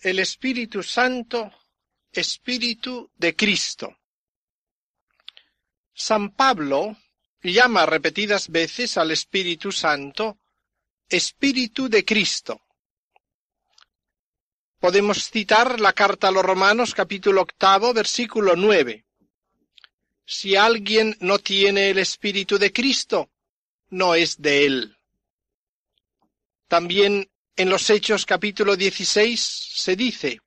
[0.00, 1.50] El Espíritu Santo,
[2.12, 4.00] Espíritu de Cristo.
[5.94, 6.98] San Pablo
[7.52, 10.38] llama repetidas veces al Espíritu Santo
[11.08, 12.64] Espíritu de Cristo
[14.84, 19.06] Podemos citar la carta a los Romanos capítulo octavo versículo nueve.
[20.26, 23.30] Si alguien no tiene el Espíritu de Cristo,
[23.88, 24.98] no es de él.
[26.68, 30.40] También en los Hechos capítulo dieciséis se dice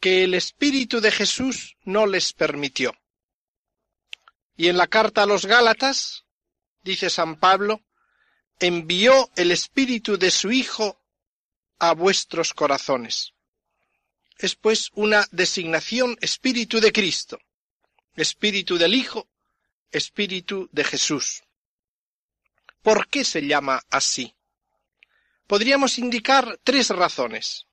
[0.00, 2.96] que el Espíritu de Jesús no les permitió.
[4.56, 6.24] Y en la carta a los Gálatas,
[6.82, 7.82] dice San Pablo,
[8.58, 11.00] envió el Espíritu de su Hijo
[11.78, 13.34] a vuestros corazones
[14.38, 17.38] es pues una designación espíritu de Cristo,
[18.14, 19.28] espíritu del Hijo,
[19.90, 21.42] espíritu de Jesús.
[22.82, 24.34] ¿Por qué se llama así?
[25.46, 27.66] Podríamos indicar tres razones.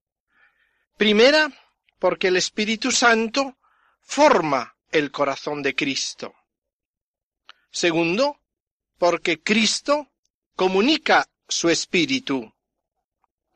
[0.97, 1.51] Primera,
[1.99, 3.57] porque el Espíritu Santo
[4.01, 6.33] forma el corazón de Cristo.
[7.73, 8.39] Segundo,
[8.99, 10.11] porque Cristo
[10.55, 12.53] comunica su espíritu.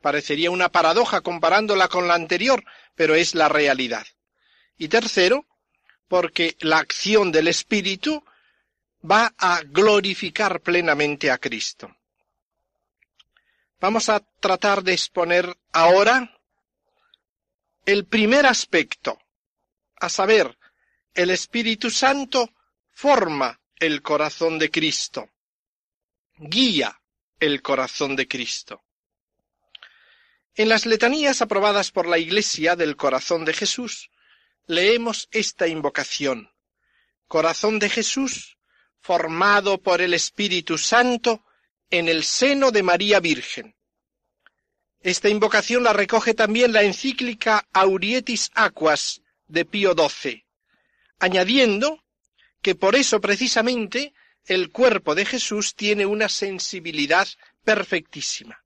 [0.02, 2.64] Parecería una paradoja comparándola con la anterior,
[2.96, 4.06] pero es la realidad.
[4.76, 5.46] Y tercero,
[6.08, 8.24] porque la acción del espíritu
[9.08, 11.96] va a glorificar plenamente a Cristo.
[13.80, 16.36] Vamos a tratar de exponer ahora
[17.86, 19.20] el primer aspecto,
[20.00, 20.58] a saber,
[21.14, 22.50] el Espíritu Santo
[22.92, 25.30] forma el corazón de Cristo,
[26.36, 27.00] guía
[27.38, 28.82] el corazón de Cristo.
[30.54, 34.10] En las letanías aprobadas por la Iglesia del corazón de Jesús,
[34.66, 36.50] leemos esta invocación.
[37.28, 38.58] Corazón de Jesús,
[38.98, 41.44] formado por el Espíritu Santo
[41.90, 43.76] en el seno de María Virgen.
[45.00, 50.44] Esta invocación la recoge también la encíclica Aurietis Aquas de Pío XII,
[51.20, 52.02] añadiendo
[52.62, 54.14] que por eso precisamente
[54.46, 57.28] el cuerpo de Jesús tiene una sensibilidad
[57.64, 58.64] perfectísima.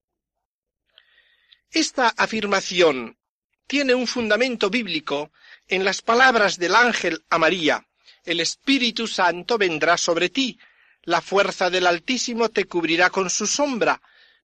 [1.71, 3.19] Esta afirmación
[3.67, 5.33] tiene un fundamento bíblico
[5.69, 7.87] en las palabras del ángel a María,
[8.25, 10.59] el Espíritu Santo vendrá sobre ti,
[11.03, 14.01] la fuerza del Altísimo te cubrirá con su sombra,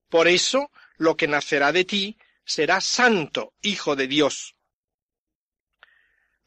[0.08, 4.56] por eso lo que nacerá de ti será santo, hijo de Dios.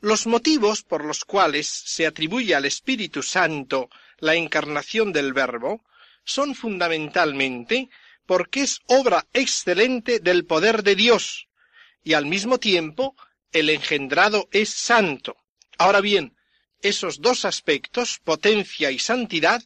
[0.01, 3.87] Los motivos por los cuales se atribuye al Espíritu Santo
[4.17, 5.83] la encarnación del Verbo
[6.23, 7.87] son fundamentalmente
[8.25, 11.47] porque es obra excelente del poder de Dios
[12.03, 13.15] y al mismo tiempo
[13.51, 15.37] el engendrado es santo.
[15.77, 16.35] Ahora bien,
[16.81, 19.61] esos dos aspectos, potencia y santidad,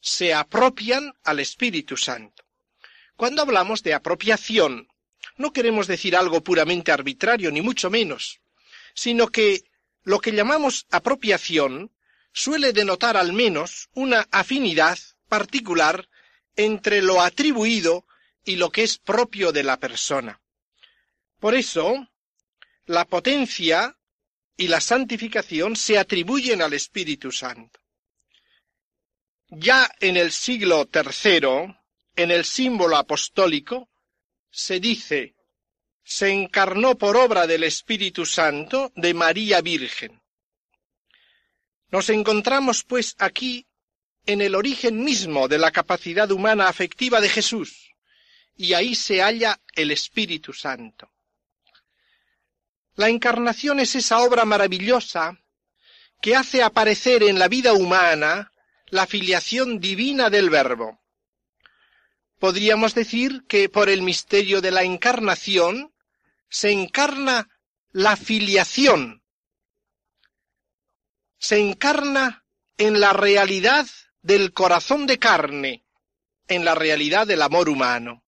[0.00, 2.44] se apropian al Espíritu Santo.
[3.16, 4.88] Cuando hablamos de apropiación,
[5.36, 8.40] no queremos decir algo puramente arbitrario, ni mucho menos,
[8.94, 9.69] sino que
[10.02, 11.92] lo que llamamos apropiación
[12.32, 16.08] suele denotar al menos una afinidad particular
[16.56, 18.06] entre lo atribuido
[18.44, 20.40] y lo que es propio de la persona.
[21.38, 22.08] Por eso,
[22.86, 23.96] la potencia
[24.56, 27.80] y la santificación se atribuyen al Espíritu Santo.
[29.48, 31.74] Ya en el siglo III,
[32.16, 33.88] en el símbolo apostólico,
[34.50, 35.34] se dice,
[36.04, 40.20] se encarnó por obra del Espíritu Santo de María Virgen.
[41.90, 43.66] Nos encontramos, pues, aquí
[44.26, 47.90] en el origen mismo de la capacidad humana afectiva de Jesús,
[48.56, 51.10] y ahí se halla el Espíritu Santo.
[52.94, 55.38] La encarnación es esa obra maravillosa
[56.20, 58.52] que hace aparecer en la vida humana
[58.88, 60.99] la filiación divina del Verbo.
[62.40, 65.92] Podríamos decir que por el misterio de la encarnación
[66.48, 67.50] se encarna
[67.92, 69.22] la filiación,
[71.38, 72.42] se encarna
[72.78, 73.86] en la realidad
[74.22, 75.84] del corazón de carne,
[76.48, 78.24] en la realidad del amor humano.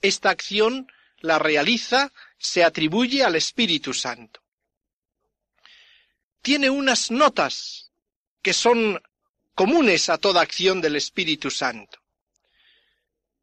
[0.00, 4.40] Esta acción la realiza se atribuye al Espíritu Santo.
[6.40, 7.92] Tiene unas notas
[8.40, 9.02] que son
[9.54, 12.01] comunes a toda acción del Espíritu Santo.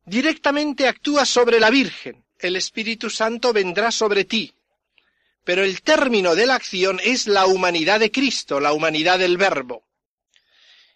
[0.09, 4.51] Directamente actúa sobre la Virgen, el Espíritu Santo vendrá sobre ti.
[5.43, 9.85] Pero el término de la acción es la humanidad de Cristo, la humanidad del Verbo.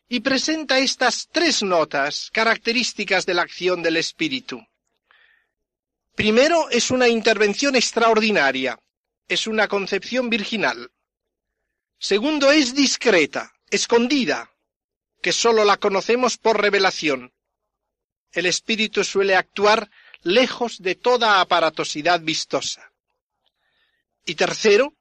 [0.10, 4.66] Y presenta estas tres notas características de la acción del Espíritu.
[6.16, 8.80] Primero, es una intervención extraordinaria,
[9.28, 10.90] es una concepción virginal.
[12.00, 14.50] Segundo, es discreta, escondida,
[15.22, 17.33] que sólo la conocemos por revelación.
[18.34, 19.90] El espíritu suele actuar
[20.24, 22.92] lejos de toda aparatosidad vistosa.
[24.26, 24.96] Y tercero,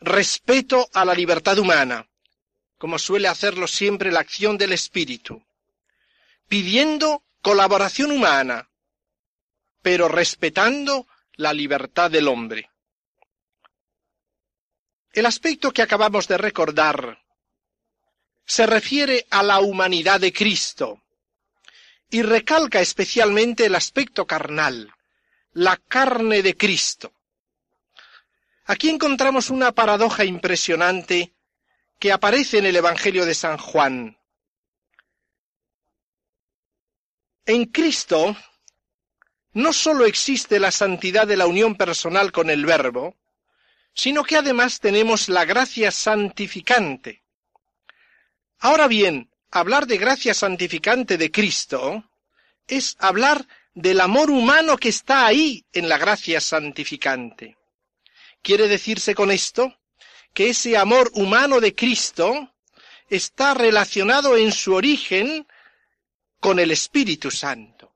[0.00, 2.08] respeto a la libertad humana,
[2.76, 5.44] como suele hacerlo siempre la acción del espíritu,
[6.48, 8.68] pidiendo colaboración humana,
[9.82, 12.70] pero respetando la libertad del hombre.
[15.12, 17.22] El aspecto que acabamos de recordar
[18.44, 20.99] se refiere a la humanidad de Cristo
[22.10, 24.92] y recalca especialmente el aspecto carnal,
[25.52, 27.12] la carne de Cristo.
[28.66, 31.34] Aquí encontramos una paradoja impresionante
[31.98, 34.18] que aparece en el Evangelio de San Juan.
[37.46, 38.36] En Cristo
[39.52, 43.16] no sólo existe la santidad de la unión personal con el Verbo,
[43.92, 47.24] sino que además tenemos la gracia santificante.
[48.60, 52.04] Ahora bien, hablar de gracia santificante de Cristo
[52.66, 57.56] es hablar del amor humano que está ahí en la gracia santificante.
[58.42, 59.76] Quiere decirse con esto
[60.32, 62.54] que ese amor humano de Cristo
[63.08, 65.46] está relacionado en su origen
[66.38, 67.92] con el Espíritu Santo.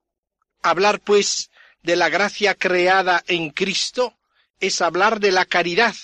[0.62, 1.50] Hablar, pues,
[1.82, 4.16] de la gracia creada en Cristo
[4.58, 5.94] es hablar de la caridad,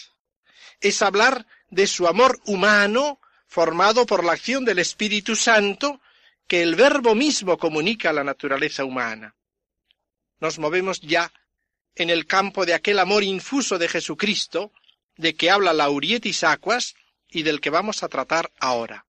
[0.81, 3.20] es hablar de su amor humano
[3.51, 6.01] formado por la acción del Espíritu Santo
[6.47, 9.35] que el Verbo mismo comunica a la naturaleza humana.
[10.39, 11.33] Nos movemos ya
[11.97, 14.73] en el campo de aquel amor infuso de Jesucristo,
[15.17, 16.95] de que habla Laurietis Aquas
[17.29, 19.05] y del que vamos a tratar ahora.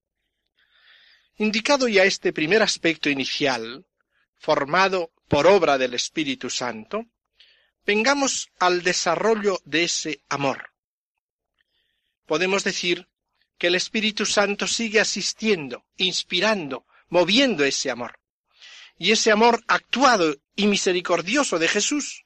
[1.37, 3.85] Indicado ya este primer aspecto inicial,
[4.39, 7.05] formado por obra del Espíritu Santo,
[7.85, 10.71] vengamos al desarrollo de ese amor.
[12.25, 13.10] Podemos decir
[13.61, 18.17] que el Espíritu Santo sigue asistiendo, inspirando, moviendo ese amor.
[18.97, 22.23] Y ese amor actuado y misericordioso de Jesús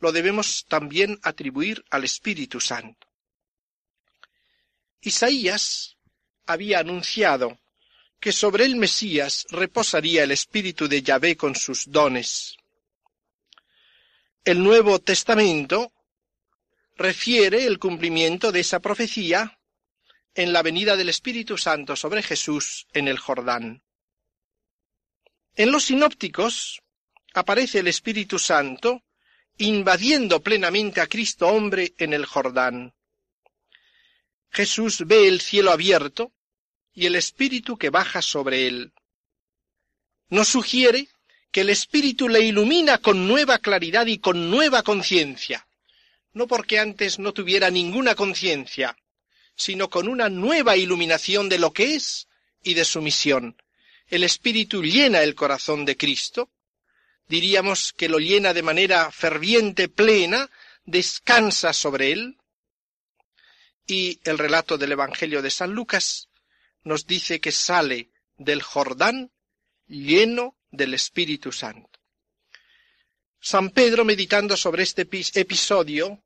[0.00, 3.06] lo debemos también atribuir al Espíritu Santo.
[5.00, 5.96] Isaías
[6.44, 7.60] había anunciado
[8.18, 12.56] que sobre el Mesías reposaría el Espíritu de Yahvé con sus dones.
[14.44, 15.92] El Nuevo Testamento
[16.96, 19.53] refiere el cumplimiento de esa profecía
[20.34, 23.82] en la venida del Espíritu Santo sobre Jesús en el Jordán.
[25.54, 26.82] En los sinópticos
[27.34, 29.02] aparece el Espíritu Santo
[29.58, 32.94] invadiendo plenamente a Cristo hombre en el Jordán.
[34.50, 36.32] Jesús ve el cielo abierto
[36.92, 38.92] y el Espíritu que baja sobre él.
[40.28, 41.08] Nos sugiere
[41.52, 45.68] que el Espíritu le ilumina con nueva claridad y con nueva conciencia,
[46.32, 48.96] no porque antes no tuviera ninguna conciencia,
[49.56, 52.28] sino con una nueva iluminación de lo que es
[52.62, 53.56] y de su misión.
[54.06, 56.50] El Espíritu llena el corazón de Cristo,
[57.26, 60.50] diríamos que lo llena de manera ferviente, plena,
[60.84, 62.36] descansa sobre él.
[63.86, 66.28] Y el relato del Evangelio de San Lucas
[66.82, 69.30] nos dice que sale del Jordán
[69.86, 72.00] lleno del Espíritu Santo.
[73.40, 75.02] San Pedro, meditando sobre este
[75.34, 76.22] episodio,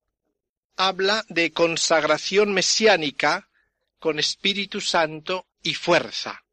[0.79, 3.51] habla de consagración mesiánica
[3.99, 6.45] con Espíritu Santo y fuerza.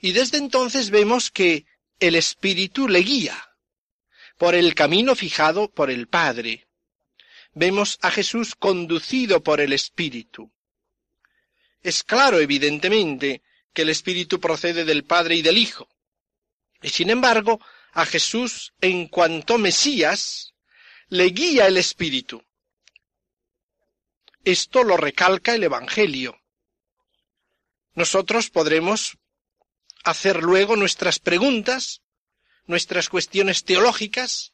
[0.00, 1.64] Y desde entonces vemos que
[2.00, 3.50] el Espíritu le guía
[4.36, 6.66] por el camino fijado por el Padre.
[7.52, 10.52] Vemos a Jesús conducido por el Espíritu.
[11.82, 13.42] Es claro, evidentemente,
[13.72, 15.88] que el Espíritu procede del Padre y del Hijo.
[16.82, 17.60] Y sin embargo,
[17.92, 20.54] a Jesús, en cuanto Mesías,
[21.08, 22.44] le guía el Espíritu.
[24.44, 26.38] Esto lo recalca el Evangelio.
[27.94, 29.16] Nosotros podremos
[30.04, 32.02] hacer luego nuestras preguntas,
[32.66, 34.52] nuestras cuestiones teológicas,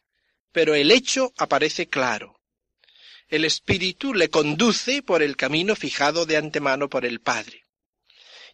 [0.53, 2.41] pero el hecho aparece claro.
[3.29, 7.65] El Espíritu le conduce por el camino fijado de antemano por el Padre.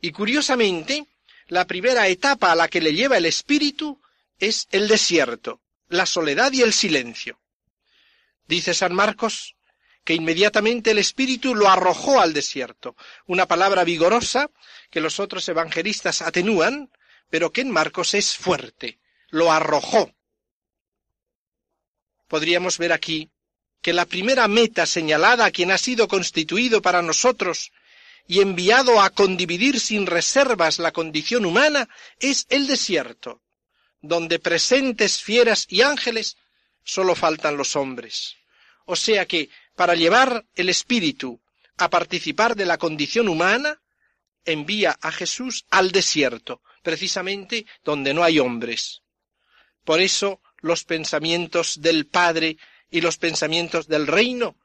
[0.01, 1.07] Y curiosamente,
[1.49, 4.01] la primera etapa a la que le lleva el Espíritu
[4.39, 7.39] es el desierto, la soledad y el silencio.
[8.47, 9.56] Dice San Marcos
[10.07, 12.95] que inmediatamente el Espíritu lo arrojó al desierto,
[13.27, 14.53] una palabra vigorosa
[14.89, 16.93] que los otros evangelistas atenúan,
[17.29, 19.01] pero que en Marcos es fuerte,
[19.31, 20.15] lo arrojó.
[22.29, 23.31] Podríamos ver aquí
[23.83, 27.73] que la primera meta señalada a quien ha sido constituido para nosotros
[28.29, 31.89] y enviado a condividir sin reservas la condición humana
[32.21, 33.43] es el desierto,
[34.03, 36.37] donde presentes fieras y ángeles
[36.85, 38.37] solo faltan los hombres.
[38.85, 41.41] O sea que para llevar el espíritu
[41.77, 43.81] a participar de la condición humana,
[44.45, 49.03] envía a Jesús al desierto, precisamente donde no hay hombres.
[49.85, 52.57] Por eso los pensamientos del Padre
[52.91, 54.57] y los pensamientos del reino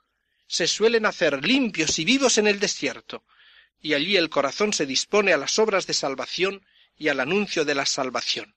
[0.48, 3.24] se suelen hacer limpios y vivos en el desierto,
[3.82, 6.66] y allí el corazón se dispone a las obras de salvación
[6.98, 8.56] y al anuncio de la salvación.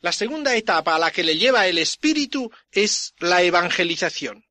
[0.00, 4.44] La segunda etapa a la que le lleva el Espíritu es la evangelización.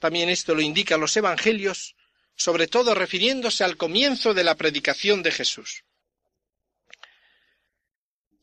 [0.00, 1.94] También esto lo indican los Evangelios,
[2.34, 5.84] sobre todo refiriéndose al comienzo de la predicación de Jesús.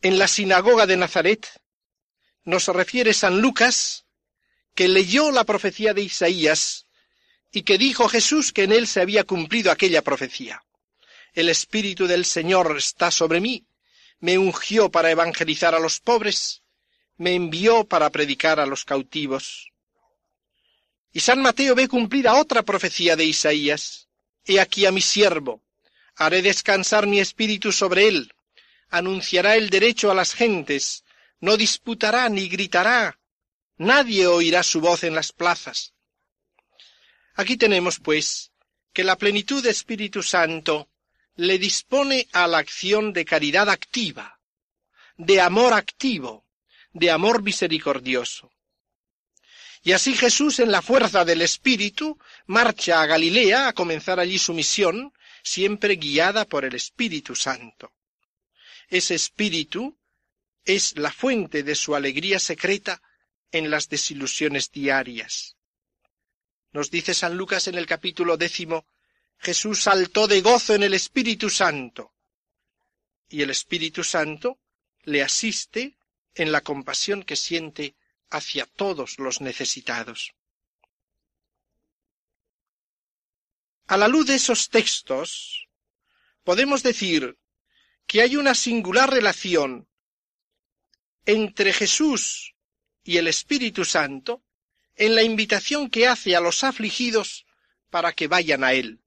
[0.01, 1.47] En la sinagoga de Nazaret
[2.43, 4.05] nos refiere San Lucas
[4.75, 6.85] que leyó la profecía de Isaías
[7.51, 10.63] y que dijo Jesús que en él se había cumplido aquella profecía.
[11.33, 13.65] El Espíritu del Señor está sobre mí,
[14.19, 16.61] me ungió para evangelizar a los pobres,
[17.15, 19.71] me envió para predicar a los cautivos,
[21.17, 24.07] y San Mateo ve cumplida otra profecía de Isaías.
[24.45, 25.63] He aquí a mi siervo,
[26.15, 28.31] haré descansar mi espíritu sobre él,
[28.91, 31.03] anunciará el derecho a las gentes,
[31.39, 33.17] no disputará ni gritará,
[33.77, 35.95] nadie oirá su voz en las plazas.
[37.33, 38.51] Aquí tenemos, pues,
[38.93, 40.87] que la plenitud de Espíritu Santo
[41.35, 44.39] le dispone a la acción de caridad activa,
[45.17, 46.45] de amor activo,
[46.93, 48.51] de amor misericordioso.
[49.87, 54.53] Y así Jesús, en la fuerza del Espíritu, marcha a Galilea a comenzar allí su
[54.53, 57.93] misión, siempre guiada por el Espíritu Santo.
[58.89, 59.97] Ese Espíritu
[60.65, 63.01] es la fuente de su alegría secreta
[63.49, 65.55] en las desilusiones diarias.
[66.73, 68.87] Nos dice San Lucas en el capítulo décimo,
[69.37, 72.11] Jesús saltó de gozo en el Espíritu Santo,
[73.29, 74.59] y el Espíritu Santo
[75.03, 75.95] le asiste
[76.35, 77.95] en la compasión que siente
[78.29, 80.33] hacia todos los necesitados.
[83.87, 85.67] A la luz de esos textos,
[86.43, 87.37] podemos decir
[88.05, 89.87] que hay una singular relación
[91.25, 92.55] entre Jesús
[93.03, 94.43] y el Espíritu Santo
[94.95, 97.45] en la invitación que hace a los afligidos
[97.89, 98.99] para que vayan a Él.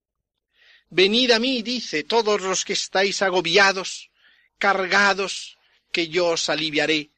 [0.89, 4.11] Venid a mí, dice, todos los que estáis agobiados,
[4.59, 5.59] cargados,
[5.93, 7.11] que yo os aliviaré.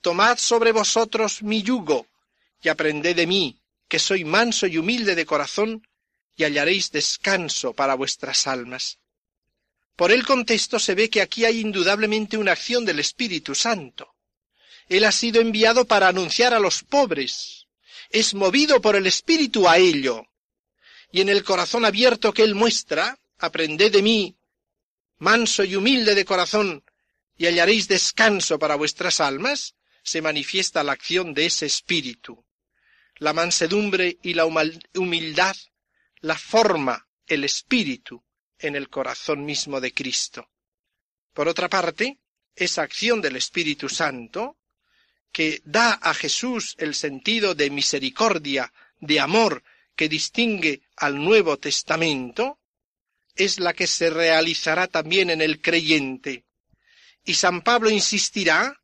[0.00, 2.06] Tomad sobre vosotros mi yugo,
[2.62, 5.86] y aprended de mí, que soy manso y humilde de corazón,
[6.36, 8.98] y hallaréis descanso para vuestras almas.
[9.96, 14.14] Por el contexto se ve que aquí hay indudablemente una acción del Espíritu Santo.
[14.88, 17.66] Él ha sido enviado para anunciar a los pobres.
[18.10, 20.24] Es movido por el Espíritu a ello.
[21.10, 24.36] Y en el corazón abierto que Él muestra, aprended de mí,
[25.18, 26.84] manso y humilde de corazón,
[27.36, 29.74] y hallaréis descanso para vuestras almas,
[30.08, 32.44] se manifiesta la acción de ese espíritu.
[33.16, 35.56] La mansedumbre y la humildad
[36.20, 38.24] la forma el espíritu
[38.58, 40.50] en el corazón mismo de Cristo.
[41.32, 42.18] Por otra parte,
[42.56, 44.56] esa acción del Espíritu Santo,
[45.30, 49.62] que da a Jesús el sentido de misericordia, de amor
[49.94, 52.58] que distingue al Nuevo Testamento,
[53.36, 56.46] es la que se realizará también en el creyente.
[57.24, 58.80] Y San Pablo insistirá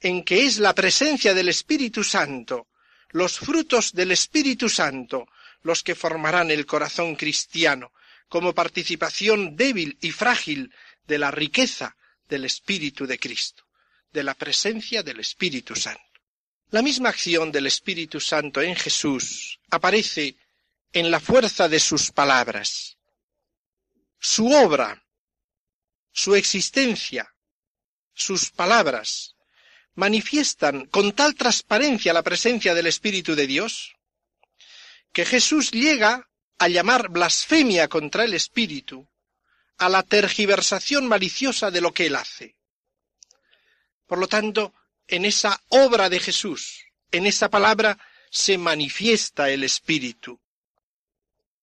[0.00, 2.68] en que es la presencia del Espíritu Santo,
[3.10, 5.26] los frutos del Espíritu Santo,
[5.62, 7.92] los que formarán el corazón cristiano,
[8.28, 10.72] como participación débil y frágil
[11.06, 11.96] de la riqueza
[12.28, 13.64] del Espíritu de Cristo,
[14.12, 16.02] de la presencia del Espíritu Santo.
[16.70, 20.36] La misma acción del Espíritu Santo en Jesús aparece
[20.92, 22.96] en la fuerza de sus palabras.
[24.18, 25.04] Su obra,
[26.12, 27.32] su existencia,
[28.12, 29.34] sus palabras
[29.94, 33.94] manifiestan con tal transparencia la presencia del Espíritu de Dios
[35.12, 36.28] que Jesús llega
[36.58, 39.08] a llamar blasfemia contra el Espíritu
[39.78, 42.56] a la tergiversación maliciosa de lo que él hace.
[44.06, 44.74] Por lo tanto,
[45.06, 47.98] en esa obra de Jesús, en esa palabra,
[48.30, 50.40] se manifiesta el Espíritu.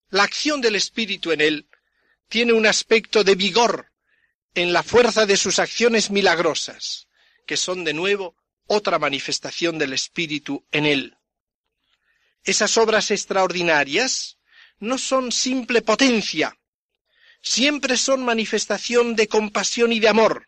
[0.10, 1.68] La acción del Espíritu en él
[2.30, 3.92] tiene un aspecto de vigor
[4.56, 7.08] en la fuerza de sus acciones milagrosas,
[7.52, 8.34] que son de nuevo
[8.68, 11.18] otra manifestación del Espíritu en él.
[12.46, 14.38] Esas obras extraordinarias
[14.80, 16.58] no son simple potencia,
[17.42, 20.48] siempre son manifestación de compasión y de amor.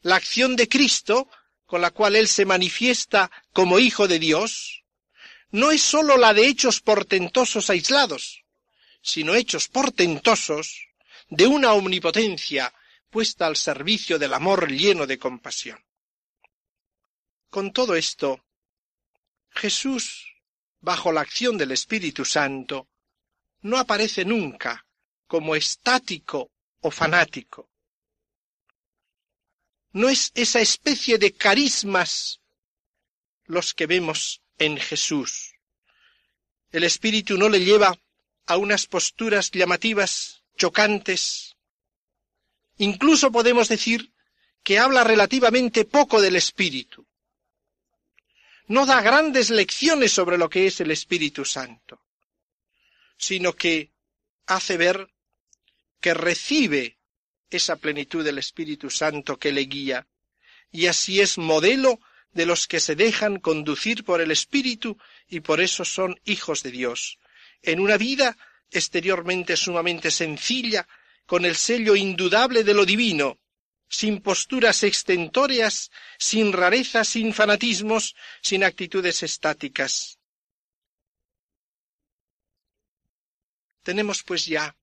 [0.00, 1.28] La acción de Cristo,
[1.66, 4.84] con la cual Él se manifiesta como Hijo de Dios,
[5.50, 8.42] no es sólo la de hechos portentosos aislados,
[9.02, 10.88] sino hechos portentosos
[11.28, 12.72] de una omnipotencia
[13.10, 15.85] puesta al servicio del amor lleno de compasión.
[17.50, 18.44] Con todo esto,
[19.50, 20.36] Jesús
[20.80, 22.88] bajo la acción del Espíritu Santo,
[23.62, 24.86] no aparece nunca
[25.26, 27.68] como estático o fanático.
[29.90, 32.40] No es esa especie de carismas
[33.46, 35.54] los que vemos en Jesús.
[36.70, 37.98] El Espíritu no le lleva
[38.46, 41.56] a unas posturas llamativas, chocantes.
[42.76, 44.12] Incluso podemos decir
[44.62, 47.08] que habla relativamente poco del Espíritu
[48.68, 52.02] no da grandes lecciones sobre lo que es el Espíritu Santo,
[53.16, 53.92] sino que
[54.46, 55.08] hace ver
[56.00, 56.98] que recibe
[57.50, 60.06] esa plenitud del Espíritu Santo que le guía,
[60.70, 62.00] y así es modelo
[62.32, 64.98] de los que se dejan conducir por el Espíritu
[65.28, 67.18] y por eso son hijos de Dios,
[67.62, 68.36] en una vida
[68.70, 70.86] exteriormente sumamente sencilla,
[71.24, 73.38] con el sello indudable de lo divino,
[73.88, 80.18] sin posturas extentóreas, sin rarezas, sin fanatismos, sin actitudes estáticas.
[83.82, 84.76] Tenemos pues ya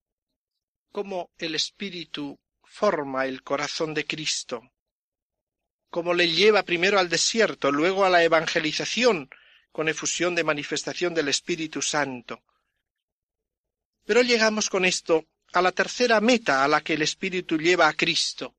[0.91, 4.71] cómo el Espíritu forma el corazón de Cristo,
[5.89, 9.29] cómo le lleva primero al desierto, luego a la evangelización,
[9.71, 12.43] con efusión de manifestación del Espíritu Santo.
[14.05, 17.93] Pero llegamos con esto a la tercera meta a la que el Espíritu lleva a
[17.93, 18.55] Cristo,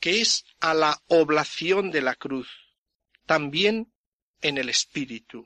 [0.00, 2.48] que es a la oblación de la cruz,
[3.26, 3.92] también
[4.40, 5.44] en el Espíritu.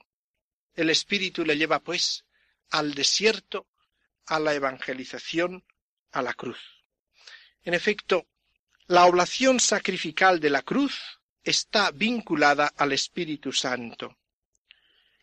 [0.75, 2.25] El Espíritu le lleva, pues,
[2.71, 3.67] al desierto,
[4.27, 5.65] a la evangelización,
[6.11, 6.59] a la cruz.
[7.65, 8.27] En efecto,
[8.87, 11.01] la oblación sacrificial de la cruz
[11.45, 14.19] está vinculada al Espíritu Santo.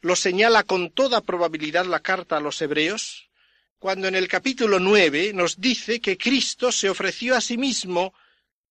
[0.02, 3.30] Lo señala con toda probabilidad la carta a los Hebreos,
[3.78, 8.14] cuando en el capítulo nueve nos dice que Cristo se ofreció a sí mismo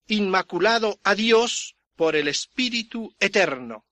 [0.08, 3.84] inmaculado a Dios por el Espíritu eterno.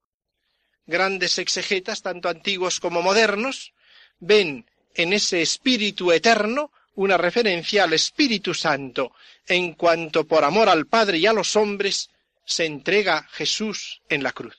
[0.86, 3.72] Grandes exegetas, tanto antiguos como modernos,
[4.18, 9.12] ven en ese Espíritu eterno una referencia al Espíritu Santo,
[9.46, 12.08] en cuanto por amor al Padre y a los hombres
[12.44, 14.56] se entrega Jesús en la cruz.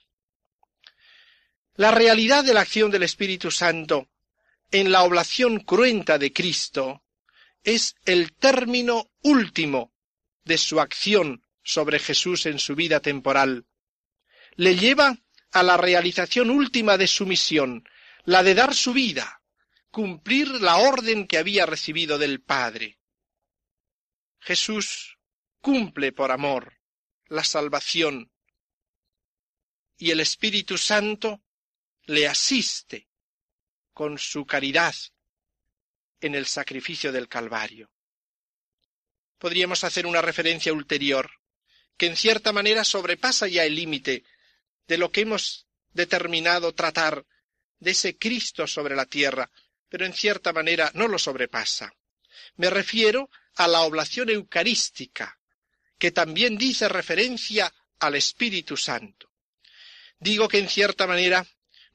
[1.75, 4.09] La realidad de la acción del Espíritu Santo
[4.71, 7.03] en la oblación cruenta de Cristo
[7.63, 9.93] es el término último
[10.43, 13.65] de su acción sobre Jesús en su vida temporal.
[14.55, 15.17] Le lleva
[15.51, 17.83] a la realización última de su misión,
[18.23, 19.41] la de dar su vida,
[19.91, 22.99] cumplir la orden que había recibido del Padre.
[24.39, 25.17] Jesús
[25.59, 26.79] cumple por amor
[27.25, 28.31] la salvación
[29.97, 31.41] y el Espíritu Santo
[32.05, 33.09] le asiste
[33.91, 34.95] con su caridad
[36.21, 37.91] en el sacrificio del Calvario.
[39.37, 41.29] Podríamos hacer una referencia ulterior,
[41.97, 44.23] que en cierta manera sobrepasa ya el límite
[44.87, 47.25] de lo que hemos determinado tratar
[47.79, 49.49] de ese Cristo sobre la tierra,
[49.89, 51.93] pero en cierta manera no lo sobrepasa.
[52.55, 55.39] Me refiero a la oblación eucarística,
[55.97, 59.31] que también dice referencia al Espíritu Santo.
[60.19, 61.45] Digo que en cierta manera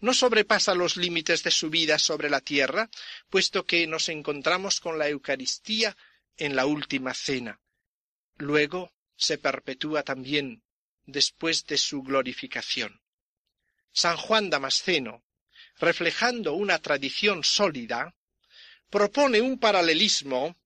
[0.01, 2.91] no sobrepasa los límites de su vida sobre la tierra,
[3.31, 5.97] puesto que nos encontramos con la Eucaristía
[6.37, 7.61] en la última cena.
[8.37, 10.63] Luego se perpetúa también
[11.07, 13.01] después de su glorificación.
[13.93, 15.25] San Juan Damasceno,
[15.79, 18.15] reflejando una tradición sólida,
[18.89, 20.57] propone un paralelismo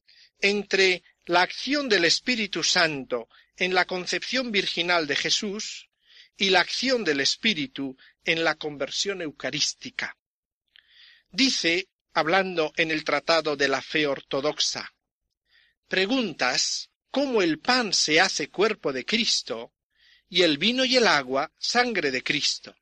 [0.41, 5.89] entre la acción del Espíritu Santo en la concepción virginal de Jesús
[6.37, 10.17] y la acción del Espíritu en la conversión eucarística.
[11.31, 14.95] Dice, hablando en el Tratado de la Fe Ortodoxa,
[15.89, 19.73] preguntas cómo el pan se hace cuerpo de Cristo
[20.29, 22.77] y el vino y el agua sangre de Cristo.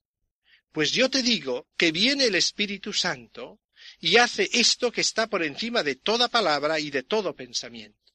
[0.72, 3.60] Pues yo te digo que viene el Espíritu Santo
[4.00, 8.12] y hace esto que está por encima de toda palabra y de todo pensamiento.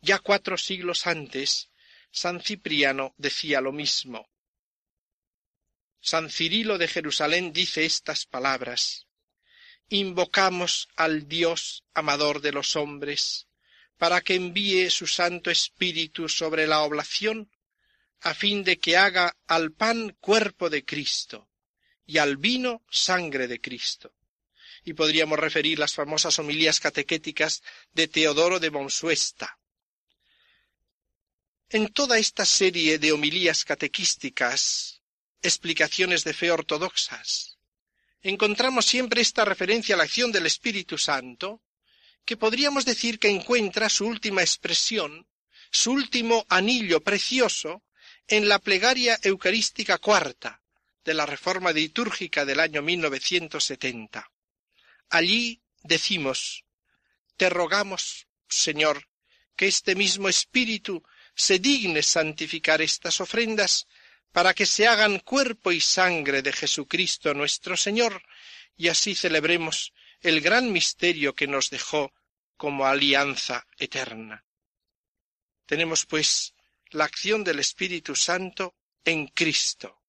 [0.00, 1.70] Ya cuatro siglos antes,
[2.10, 4.28] San Cipriano decía lo mismo.
[6.00, 9.06] San Cirilo de Jerusalén dice estas palabras.
[9.88, 13.46] Invocamos al Dios amador de los hombres,
[13.96, 17.50] para que envíe su Santo Espíritu sobre la oblación,
[18.20, 21.50] a fin de que haga al pan cuerpo de Cristo
[22.06, 24.14] y al vino sangre de Cristo.
[24.84, 29.58] Y podríamos referir las famosas homilías catequéticas de Teodoro de Monsuesta.
[31.70, 35.00] En toda esta serie de homilías catequísticas,
[35.42, 37.58] explicaciones de fe ortodoxas,
[38.22, 41.63] encontramos siempre esta referencia a la acción del Espíritu Santo,
[42.24, 45.26] que podríamos decir que encuentra su última expresión,
[45.70, 47.82] su último anillo precioso,
[48.26, 50.62] en la plegaria eucarística cuarta
[51.04, 54.30] de la Reforma litúrgica del año 1970.
[55.10, 56.64] Allí decimos,
[57.36, 59.08] Te rogamos, Señor,
[59.56, 61.02] que este mismo Espíritu
[61.34, 63.86] se digne santificar estas ofrendas
[64.32, 68.22] para que se hagan cuerpo y sangre de Jesucristo nuestro Señor,
[68.76, 69.92] y así celebremos
[70.24, 72.12] el gran misterio que nos dejó
[72.56, 74.44] como alianza eterna.
[75.66, 76.54] Tenemos, pues,
[76.90, 80.00] la acción del Espíritu Santo en Cristo.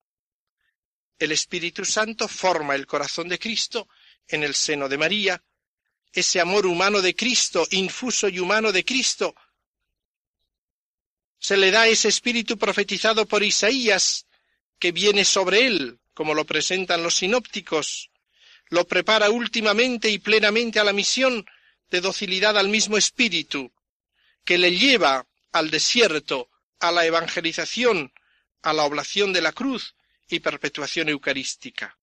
[1.19, 3.89] El Espíritu Santo forma el corazón de Cristo
[4.27, 5.43] en el seno de María,
[6.13, 9.35] ese amor humano de Cristo, infuso y humano de Cristo,
[11.37, 14.25] se le da ese espíritu profetizado por Isaías,
[14.79, 18.09] que viene sobre él, como lo presentan los sinópticos,
[18.69, 21.45] lo prepara últimamente y plenamente a la misión
[21.89, 23.71] de docilidad al mismo espíritu,
[24.43, 26.49] que le lleva al desierto,
[26.79, 28.11] a la evangelización,
[28.61, 29.95] a la oblación de la cruz
[30.27, 31.97] y perpetuación eucarística.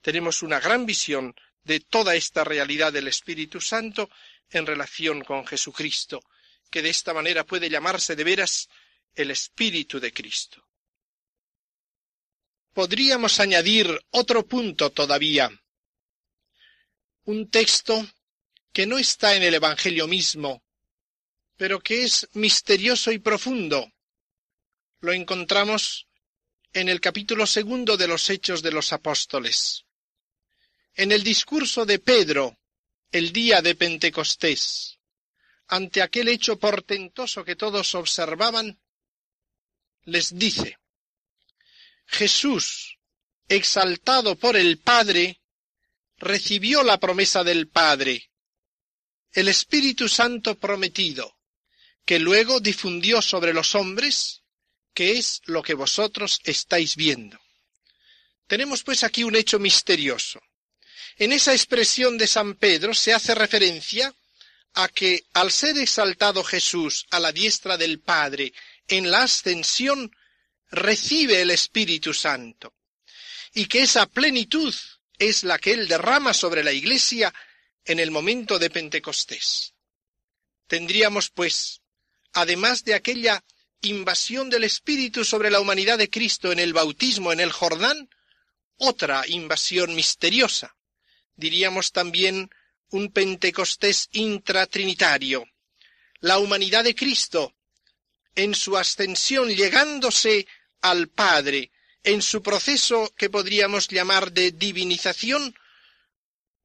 [0.00, 1.34] Tenemos una gran visión
[1.64, 4.10] de toda esta realidad del Espíritu Santo
[4.50, 6.22] en relación con Jesucristo,
[6.70, 8.68] que de esta manera puede llamarse de veras
[9.14, 10.64] el Espíritu de Cristo.
[12.72, 15.50] Podríamos añadir otro punto todavía,
[17.26, 18.06] un texto
[18.72, 20.62] que no está en el Evangelio mismo,
[21.56, 23.92] pero que es misterioso y profundo,
[25.00, 26.06] lo encontramos
[26.72, 29.84] en el capítulo segundo de los Hechos de los Apóstoles.
[30.94, 32.58] En el discurso de Pedro,
[33.10, 34.98] el día de Pentecostés,
[35.68, 38.78] ante aquel hecho portentoso que todos observaban,
[40.04, 40.78] les dice,
[42.06, 42.98] Jesús,
[43.48, 45.40] exaltado por el Padre,
[46.18, 48.30] recibió la promesa del Padre,
[49.32, 51.36] el Espíritu Santo prometido,
[52.04, 54.42] que luego difundió sobre los hombres,
[54.94, 57.38] que es lo que vosotros estáis viendo.
[58.46, 60.40] Tenemos pues aquí un hecho misterioso.
[61.18, 64.14] En esa expresión de San Pedro se hace referencia
[64.74, 68.52] a que al ser exaltado Jesús a la diestra del Padre
[68.88, 70.14] en la ascensión,
[70.70, 72.74] recibe el Espíritu Santo,
[73.54, 74.74] y que esa plenitud
[75.18, 77.32] es la que Él derrama sobre la Iglesia
[77.84, 79.74] en el momento de Pentecostés.
[80.66, 81.82] Tendríamos, pues,
[82.32, 83.44] además de aquella
[83.82, 88.08] invasión del Espíritu sobre la humanidad de Cristo en el bautismo en el Jordán,
[88.76, 90.76] otra invasión misteriosa.
[91.34, 92.50] Diríamos también
[92.90, 95.46] un Pentecostés intratrinitario.
[96.20, 97.54] La humanidad de Cristo,
[98.34, 100.46] en su ascensión llegándose
[100.80, 101.70] al Padre,
[102.06, 105.52] en su proceso que podríamos llamar de divinización,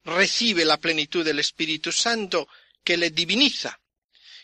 [0.04, 2.48] recibe la plenitud del Espíritu Santo
[2.84, 3.80] que le diviniza,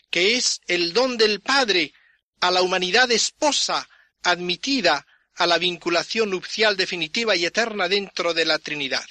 [0.09, 1.93] que es el don del Padre
[2.41, 3.87] a la humanidad esposa
[4.23, 9.07] admitida a la vinculación nupcial definitiva y eterna dentro de la Trinidad.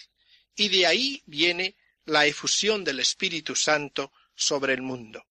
[0.57, 1.75] Y de ahí viene
[2.05, 5.25] la efusión del Espíritu Santo sobre el mundo.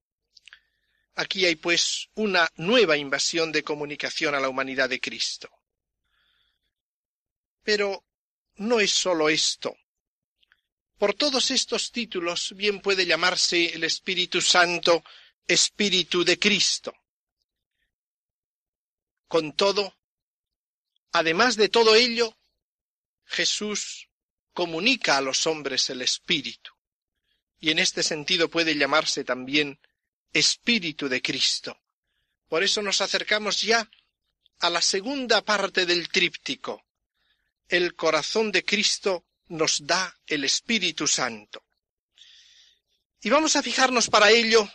[1.14, 5.52] Aquí hay pues una nueva invasión de comunicación a la humanidad de Cristo.
[7.68, 8.06] Pero
[8.56, 9.76] no es sólo esto.
[10.98, 15.04] Por todos estos títulos bien puede llamarse el Espíritu Santo
[15.46, 16.94] Espíritu de Cristo.
[19.28, 19.98] Con todo,
[21.12, 22.38] además de todo ello,
[23.26, 24.08] Jesús
[24.54, 26.72] comunica a los hombres el Espíritu,
[27.60, 29.78] y en este sentido puede llamarse también
[30.32, 31.78] Espíritu de Cristo.
[32.48, 33.92] Por eso nos acercamos ya
[34.60, 36.87] a la segunda parte del tríptico.
[37.68, 41.64] El corazón de Cristo nos da el Espíritu Santo.
[43.22, 44.70] Y vamos a fijarnos para ello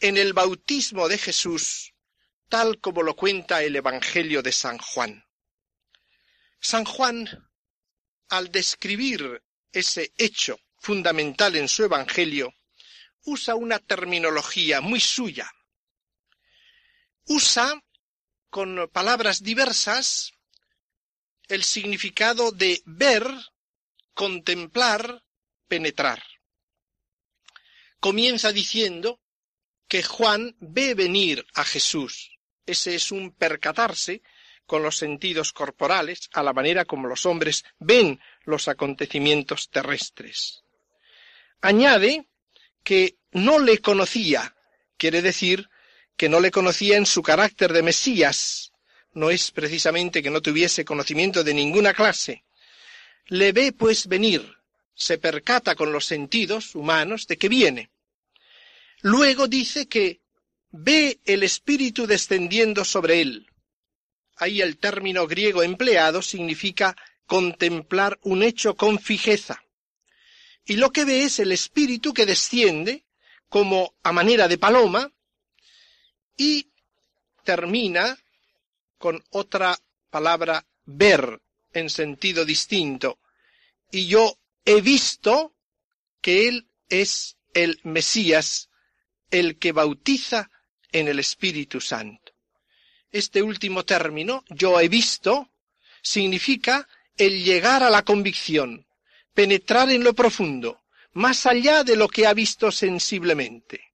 [0.00, 1.94] en el bautismo de Jesús
[2.48, 5.24] tal como lo cuenta el Evangelio de San Juan.
[6.60, 7.28] San Juan,
[8.28, 12.54] al describir ese hecho fundamental en su Evangelio,
[13.24, 15.50] usa una terminología muy suya.
[17.26, 17.82] Usa,
[18.50, 20.33] con palabras diversas,
[21.48, 23.26] el significado de ver,
[24.14, 25.24] contemplar,
[25.68, 26.22] penetrar.
[28.00, 29.20] Comienza diciendo
[29.88, 32.34] que Juan ve venir a Jesús
[32.66, 34.22] ese es un percatarse
[34.66, 40.62] con los sentidos corporales, a la manera como los hombres ven los acontecimientos terrestres.
[41.60, 42.26] Añade
[42.82, 44.56] que no le conocía,
[44.96, 45.68] quiere decir
[46.16, 48.72] que no le conocía en su carácter de Mesías,
[49.14, 52.44] no es precisamente que no tuviese conocimiento de ninguna clase.
[53.26, 54.56] Le ve pues venir,
[54.94, 57.90] se percata con los sentidos humanos de que viene.
[59.00, 60.20] Luego dice que
[60.70, 63.46] ve el Espíritu descendiendo sobre él.
[64.36, 66.96] Ahí el término griego empleado significa
[67.26, 69.62] contemplar un hecho con fijeza.
[70.66, 73.04] Y lo que ve es el Espíritu que desciende
[73.48, 75.12] como a manera de paloma
[76.36, 76.68] y
[77.44, 78.18] termina
[79.04, 79.78] con otra
[80.08, 81.38] palabra ver
[81.74, 83.18] en sentido distinto.
[83.90, 85.52] Y yo he visto
[86.22, 88.70] que Él es el Mesías,
[89.30, 90.50] el que bautiza
[90.90, 92.32] en el Espíritu Santo.
[93.12, 95.50] Este último término, yo he visto,
[96.00, 96.88] significa
[97.18, 98.86] el llegar a la convicción,
[99.34, 100.80] penetrar en lo profundo,
[101.12, 103.92] más allá de lo que ha visto sensiblemente.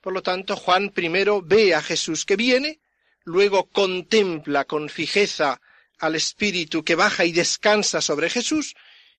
[0.00, 2.79] Por lo tanto, Juan primero ve a Jesús que viene,
[3.24, 5.60] luego contempla con fijeza
[5.98, 8.74] al Espíritu que baja y descansa sobre Jesús,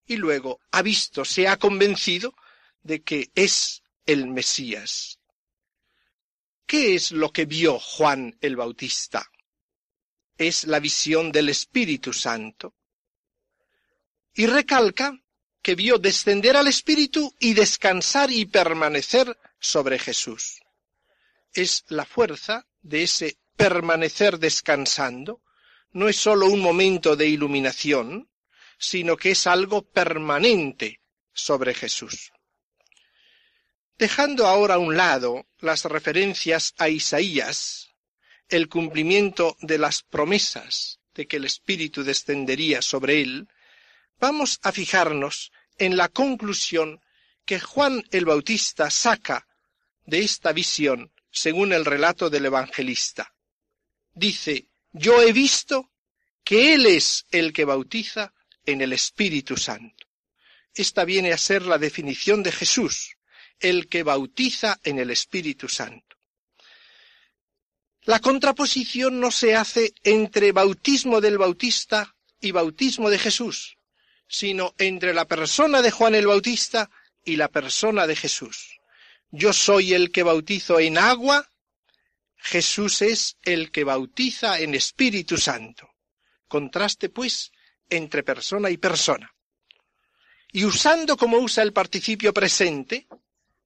[0.06, 2.36] y luego ha visto, se ha convencido
[2.84, 5.20] de que es el Mesías.
[6.66, 9.30] ¿Qué es lo que vio Juan el Bautista?
[10.38, 12.76] Es la visión del Espíritu Santo.
[14.34, 15.22] Y recalca
[15.62, 20.62] que vio descender al Espíritu y descansar y permanecer sobre Jesús.
[21.54, 25.42] Es la fuerza de ese permanecer descansando.
[25.92, 28.28] No es sólo un momento de iluminación,
[28.80, 31.00] sino que es algo permanente
[31.32, 32.32] sobre Jesús.
[34.00, 37.90] Dejando ahora a un lado las referencias a Isaías,
[38.50, 43.48] el cumplimiento de las promesas de que el Espíritu descendería sobre él,
[44.20, 47.00] vamos a fijarnos en la conclusión
[47.46, 49.46] que Juan el Bautista saca
[50.08, 53.32] de esta visión según el relato del evangelista.
[54.14, 55.92] Dice, yo he visto
[56.44, 58.34] que Él es el que bautiza
[58.66, 60.06] en el Espíritu Santo.
[60.74, 63.18] Esta viene a ser la definición de Jesús,
[63.60, 66.18] el que bautiza en el Espíritu Santo.
[68.04, 73.78] La contraposición no se hace entre bautismo del Bautista y bautismo de Jesús,
[74.28, 76.90] sino entre la persona de Juan el Bautista
[77.24, 78.80] y la persona de Jesús.
[79.30, 81.51] Yo soy el que bautizo en agua,
[82.44, 85.90] Jesús es el que bautiza en Espíritu Santo.
[86.48, 87.52] Contraste, pues,
[87.90, 89.34] entre persona y persona.
[90.52, 93.08] Y usando como usa el participio presente,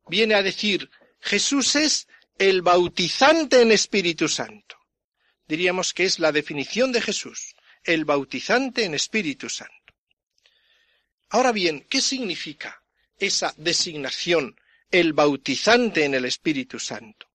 [0.08, 0.90] viene a decir,
[1.22, 2.08] Jesús es
[2.38, 4.78] el bautizante en Espíritu Santo.
[5.48, 9.74] Diríamos que es la definición de Jesús, el bautizante en Espíritu Santo.
[11.30, 12.84] Ahora bien, ¿qué significa
[13.18, 14.60] esa designación,
[14.92, 17.28] el bautizante en el Espíritu Santo?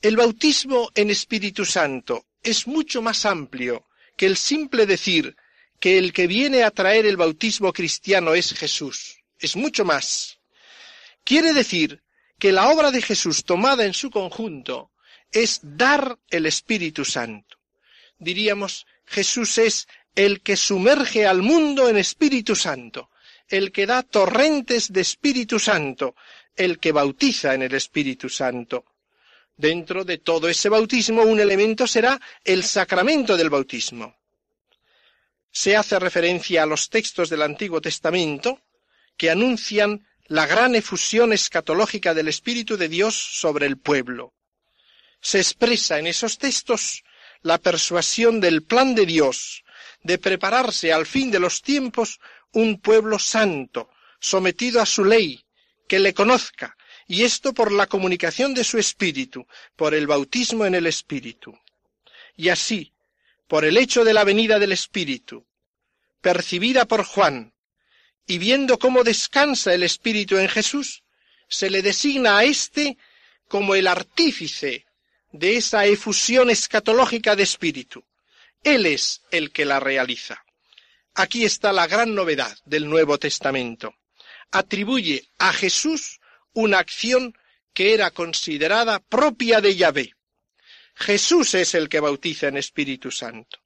[0.00, 5.34] El bautismo en Espíritu Santo es mucho más amplio que el simple decir
[5.80, 9.18] que el que viene a traer el bautismo cristiano es Jesús.
[9.40, 10.38] Es mucho más.
[11.24, 12.00] Quiere decir
[12.38, 14.92] que la obra de Jesús tomada en su conjunto
[15.32, 17.58] es dar el Espíritu Santo.
[18.20, 23.10] Diríamos, Jesús es el que sumerge al mundo en Espíritu Santo,
[23.48, 26.14] el que da torrentes de Espíritu Santo,
[26.54, 28.84] el que bautiza en el Espíritu Santo.
[29.58, 34.16] Dentro de todo ese bautismo un elemento será el sacramento del bautismo.
[35.50, 38.62] Se hace referencia a los textos del Antiguo Testamento
[39.16, 44.32] que anuncian la gran efusión escatológica del Espíritu de Dios sobre el pueblo.
[45.20, 47.02] Se expresa en esos textos
[47.42, 49.64] la persuasión del plan de Dios
[50.04, 52.20] de prepararse al fin de los tiempos
[52.52, 53.90] un pueblo santo,
[54.20, 55.44] sometido a su ley,
[55.88, 56.76] que le conozca,
[57.08, 61.58] y esto por la comunicación de su espíritu, por el bautismo en el espíritu.
[62.36, 62.92] Y así,
[63.48, 65.46] por el hecho de la venida del espíritu,
[66.20, 67.54] percibida por Juan,
[68.26, 71.02] y viendo cómo descansa el espíritu en Jesús,
[71.48, 72.98] se le designa a éste
[73.48, 74.84] como el artífice
[75.32, 78.04] de esa efusión escatológica de espíritu.
[78.62, 80.44] Él es el que la realiza.
[81.14, 83.94] Aquí está la gran novedad del Nuevo Testamento.
[84.50, 86.17] Atribuye a Jesús
[86.58, 87.38] una acción
[87.72, 90.14] que era considerada propia de Yahvé.
[90.96, 93.60] Jesús es el que bautiza en Espíritu Santo.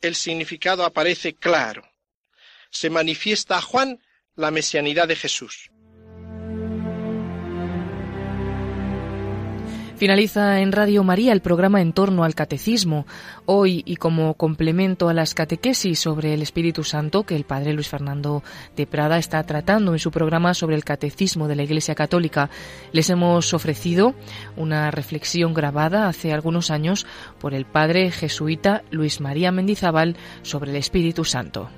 [0.00, 1.88] El significado aparece claro.
[2.68, 4.02] Se manifiesta a Juan
[4.34, 5.70] la mesianidad de Jesús.
[9.96, 13.06] Finaliza en Radio María el programa en torno al catecismo.
[13.46, 17.88] Hoy, y como complemento a las catequesis sobre el Espíritu Santo que el Padre Luis
[17.88, 18.42] Fernando
[18.76, 22.50] de Prada está tratando en su programa sobre el catecismo de la Iglesia Católica,
[22.92, 24.14] les hemos ofrecido
[24.58, 27.06] una reflexión grabada hace algunos años
[27.40, 31.70] por el Padre jesuita Luis María Mendizábal sobre el Espíritu Santo.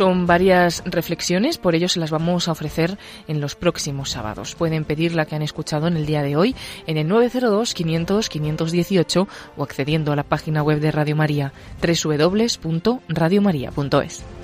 [0.00, 2.96] Son varias reflexiones, por ello se las vamos a ofrecer
[3.28, 4.54] en los próximos sábados.
[4.54, 8.30] Pueden pedir la que han escuchado en el día de hoy en el 902 500
[8.30, 9.28] 518
[9.58, 14.39] o accediendo a la página web de Radio María www.radiomaria.es.